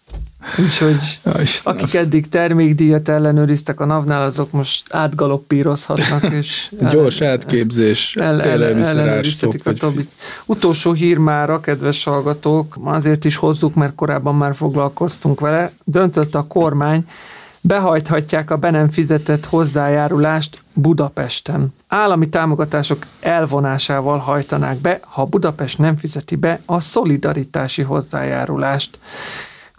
[0.59, 1.21] Úgyhogy
[1.63, 9.67] akik eddig termékdíjat ellenőriztek a NAV-nál, azok most átgaloppírozhatnak, és gyors átképzés, el, el, ellenőrizhetik
[9.67, 10.13] a többit.
[10.45, 16.35] Utolsó hír már a kedves hallgatók, azért is hozzuk, mert korábban már foglalkoztunk vele, döntött
[16.35, 17.05] a kormány,
[17.61, 21.75] behajthatják a be nem fizetett hozzájárulást Budapesten.
[21.89, 28.99] Állami támogatások elvonásával hajtanák be, ha Budapest nem fizeti be a szolidaritási hozzájárulást.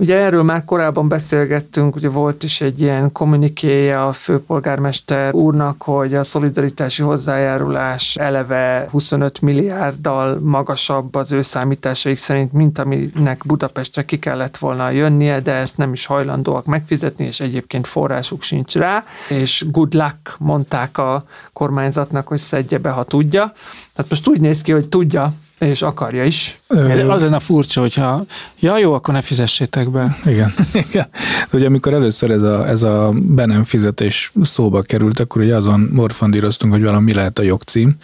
[0.03, 6.13] Ugye erről már korábban beszélgettünk, ugye volt is egy ilyen kommunikéje a főpolgármester úrnak, hogy
[6.13, 14.19] a szolidaritási hozzájárulás eleve 25 milliárddal magasabb az ő számításaik szerint, mint aminek Budapestre ki
[14.19, 19.65] kellett volna jönnie, de ezt nem is hajlandóak megfizetni, és egyébként forrásuk sincs rá, és
[19.71, 23.53] good luck mondták a kormányzatnak, hogy szedje be, ha tudja.
[23.93, 25.33] Tehát most úgy néz ki, hogy tudja,
[25.67, 26.59] és akarja is.
[27.07, 28.25] Az lenne furcsa, hogyha
[28.59, 30.17] ja jó, akkor ne fizessétek be.
[30.25, 30.53] Igen.
[30.73, 31.07] Igen.
[31.51, 35.89] Ugye amikor először ez a, ez a be nem fizetés szóba került, akkor ugye azon
[35.93, 37.95] morfondíroztunk, hogy valami lehet a jogcím.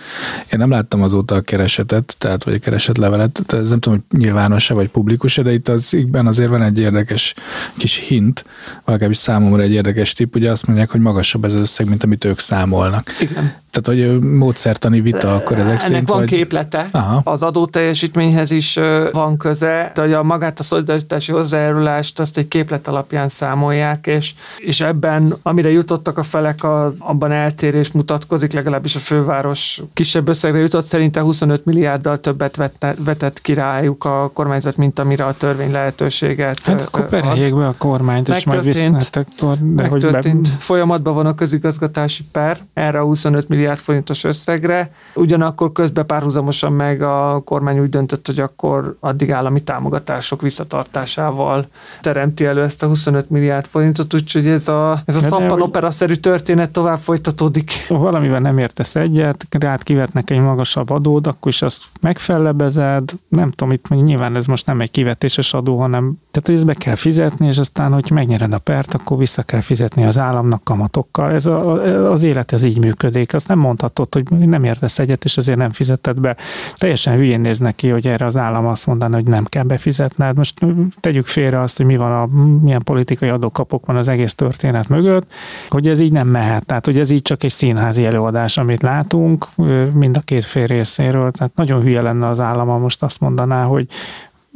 [0.52, 4.20] Én nem láttam azóta a keresetet, tehát vagy a keresetlevelet, tehát ez nem tudom, hogy
[4.20, 7.34] nyilvános-e vagy publikus de itt az ígben azért van egy érdekes
[7.78, 8.46] kis hint,
[8.86, 12.26] legalábbis számomra egy érdekes tipp, ugye azt mondják, hogy magasabb ez az összeg, mint amit
[12.26, 13.12] ők számolnak.
[13.20, 13.54] Igen.
[13.72, 16.28] Tehát, hogy módszertani vita akkor ezek Ennek szerint, van vagy...
[16.28, 17.22] képlete, Aha.
[17.24, 18.80] az adó teljesítményhez is
[19.12, 24.34] van köze, de hogy a magát a szolidaritási hozzájárulást azt egy képlet alapján számolják, és,
[24.58, 30.60] és ebben, amire jutottak a felek, az, abban eltérés mutatkozik, legalábbis a főváros kisebb összegre
[30.60, 35.72] jutott, szerinte 25 milliárddal többet vette, vetett ki rájuk a kormányzat, mint amire a törvény
[35.72, 37.10] lehetőséget Hát akkor ad.
[37.10, 39.10] pereljék be a kormányt, és majd Megtörtént.
[39.12, 40.48] de hogy be, Megtörtént.
[40.48, 44.92] Folyamatban van a közigazgatási per erre a 25 milliárd forintos összegre.
[45.14, 51.68] Ugyanakkor közben párhuzamosan meg a kormány úgy döntött, hogy akkor addig állami támogatások visszatartásával
[52.02, 55.50] teremti elő ezt a 25 milliárd forintot, úgyhogy ez a, ez a De de, szappan
[55.50, 57.72] hogy- opera-szerű történet tovább folytatódik.
[57.88, 63.74] valamivel nem értesz egyet, rád kivetnek egy magasabb adót, akkor is azt megfellebezed, nem tudom,
[63.74, 66.96] itt mondjuk nyilván ez most nem egy kivetéses adó, hanem tehát hogy ezt be kell
[66.96, 71.32] fizetni, és aztán, hogy megnyered a pert, akkor vissza kell fizetni az államnak kamatokkal.
[71.32, 71.72] Ez a,
[72.12, 73.34] az élet ez így működik.
[73.34, 76.36] Azt nem mondhatod, hogy nem értesz egyet, és azért nem fizetted be.
[76.78, 80.38] Teljesen hülyén néz neki, hogy erre az állam azt mondaná, hogy nem kell befizetned.
[80.38, 80.60] Most
[81.00, 82.26] tegyük félre azt, hogy mi van a,
[82.64, 85.32] milyen politikai adókapok van az egész történet mögött,
[85.70, 86.66] hogy ez így nem mehet.
[86.66, 89.48] Tehát, hogy ez így csak egy színházi előadás, amit látunk,
[89.94, 91.32] mind a két fél részéről.
[91.32, 93.88] Tehát nagyon hülye lenne az állam, most azt mondaná, hogy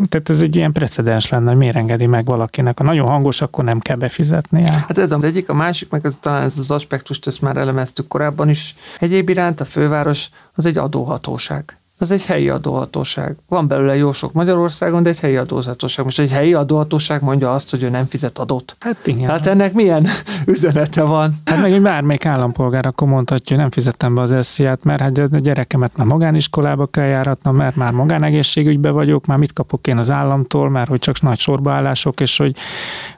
[0.09, 2.77] tehát ez egy ilyen precedens lenne, hogy miért engedi meg valakinek.
[2.77, 4.71] Ha nagyon hangos, akkor nem kell befizetnie.
[4.71, 8.07] Hát ez az egyik, a másik, meg az, talán ez az aspektust, ezt már elemeztük
[8.07, 8.75] korábban is.
[8.99, 11.77] Egyéb iránt a főváros az egy adóhatóság.
[12.03, 13.35] Az egy helyi adóhatóság.
[13.47, 16.05] Van belőle jó sok Magyarországon, de egy helyi adóhatóság.
[16.05, 18.75] Most egy helyi adóhatóság mondja azt, hogy ő nem fizet adót.
[18.79, 19.29] Hát igen.
[19.29, 20.07] Hát ennek milyen
[20.45, 21.33] üzenete van?
[21.45, 25.17] Hát meg egy bármelyik állampolgár akkor mondhatja, hogy nem fizettem be az SZIA-t, mert hát
[25.17, 30.09] a gyerekemet már magániskolába kell járatnom, mert már magánegészségügybe vagyok, már mit kapok én az
[30.09, 32.55] államtól, mert hogy csak nagy sorbaállások, és hogy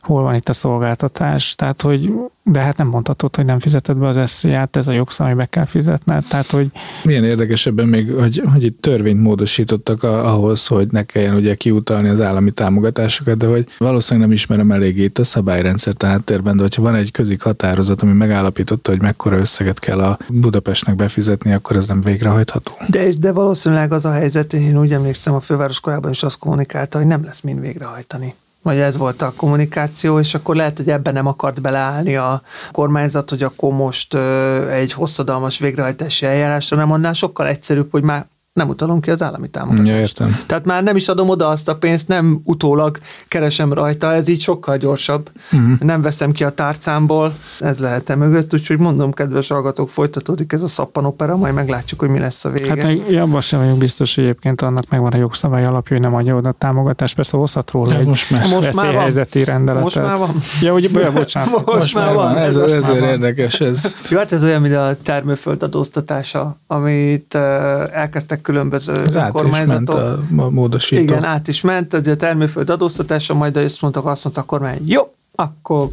[0.06, 1.56] hol van itt a szolgáltatás.
[1.56, 2.14] Tehát, hogy
[2.52, 5.66] de hát nem mondhatod, hogy nem fizeted be az SZIA-t, ez a jogszabály, be kell
[5.66, 6.26] fizetned.
[6.28, 6.72] Tehát, hogy
[7.04, 12.10] Milyen érdekesebben még, hogy, hogy itt törvényt módosítottak a, ahhoz, hogy ne kelljen ugye kiutalni
[12.10, 16.62] az állami támogatásokat, de hogy valószínűleg nem ismerem eléggé itt a szabályrendszert a háttérben, de
[16.62, 21.76] hogyha van egy közik határozat, ami megállapította, hogy mekkora összeget kell a Budapestnek befizetni, akkor
[21.76, 22.72] ez nem végrehajtható.
[22.88, 26.98] De, de valószínűleg az a helyzet, én úgy emlékszem, a főváros korábban is azt kommunikálta,
[26.98, 28.36] hogy nem lesz mind végrehajtani.
[28.66, 32.42] Vagy ez volt a kommunikáció, és akkor lehet, hogy ebben nem akart beleállni a
[32.72, 34.16] kormányzat, hogy akkor most
[34.70, 38.26] egy hosszadalmas végrehajtási eljárásra nem annál sokkal egyszerűbb, hogy már
[38.56, 39.88] nem utalom ki az állami támogatást.
[39.88, 40.38] Ja, értem.
[40.46, 42.98] Tehát már nem is adom oda azt a pénzt, nem utólag
[43.28, 45.30] keresem rajta, ez így sokkal gyorsabb.
[45.52, 45.80] Uh-huh.
[45.80, 50.62] Nem veszem ki a tárcámból, ez lehet e mögött, úgyhogy mondom, kedves hallgatók, folytatódik ez
[50.62, 52.70] a szappanopera, majd meglátjuk, hogy mi lesz a vége.
[52.70, 56.36] Hát abban sem vagyok biztos, hogy egyébként annak megvan a jogszabály alapja, hogy nem adja
[56.36, 57.16] oda a támogatást.
[57.16, 58.84] Persze hozhat róla De egy most már- Most már van.
[58.84, 59.84] veszélyhelyzeti rendeletet.
[59.84, 60.36] Most már van.
[60.62, 61.66] Ja, ugye, ja, bocsánat.
[61.66, 63.10] Most, már van, ez, most már ezért van.
[63.10, 63.96] érdekes ez.
[64.10, 67.42] Jó, hát ez olyan, mint a termőföld adóztatása, amit uh,
[67.92, 69.96] elkezdtek különböző Ez át is ment kormányzatok.
[70.38, 71.02] a, módosító.
[71.02, 74.82] Igen, át is ment, hogy a termőföld adóztatása, majd azt mondtak, azt mondta a kormány,
[74.86, 75.90] jó, akkor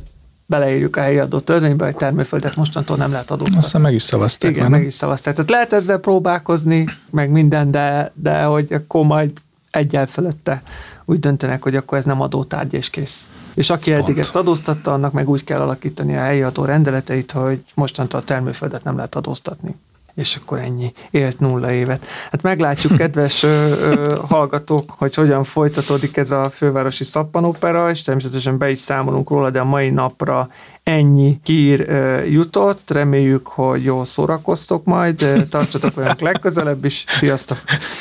[0.47, 3.65] beleírjuk a helyi adó törvénybe, hogy termőföldet mostantól nem lehet adóztatni.
[3.65, 4.51] Aztán meg is szavazták.
[4.51, 5.35] Igen, már, meg is szavazták.
[5.35, 9.31] Tehát lehet ezzel próbálkozni, meg minden, de, de hogy akkor majd
[9.71, 10.63] egyel fölötte
[11.05, 13.27] úgy döntenek, hogy akkor ez nem adótárgy és kész.
[13.55, 14.19] És aki eddig Pont.
[14.19, 18.85] ezt adóztatta, annak meg úgy kell alakítani a helyi adó rendeleteit, hogy mostantól a termőföldet
[18.85, 19.77] nem lehet adóztatni.
[20.15, 20.93] És akkor ennyi.
[21.11, 22.07] Élt nulla évet.
[22.31, 28.59] Hát meglátjuk, kedves ö, ö, hallgatók, hogy hogyan folytatódik ez a fővárosi szappanopera, és természetesen
[28.59, 30.49] be is számolunk róla, de a mai napra
[30.83, 31.80] ennyi hír
[32.30, 32.91] jutott.
[32.91, 35.47] Reméljük, hogy jól szórakoztok majd.
[35.51, 37.05] Tartsatok velünk legközelebb is.
[37.09, 37.59] Sziasztok!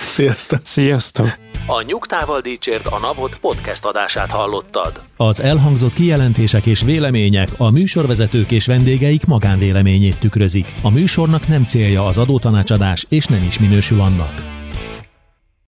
[0.07, 0.59] Sziasztok!
[0.63, 1.27] Sziasztok!
[1.65, 5.01] A Nyugtával Dícsért a Napot podcast adását hallottad.
[5.17, 10.73] Az elhangzott kijelentések és vélemények a műsorvezetők és vendégeik magánvéleményét tükrözik.
[10.81, 14.60] A műsornak nem célja az adótanácsadás, és nem is minősül annak.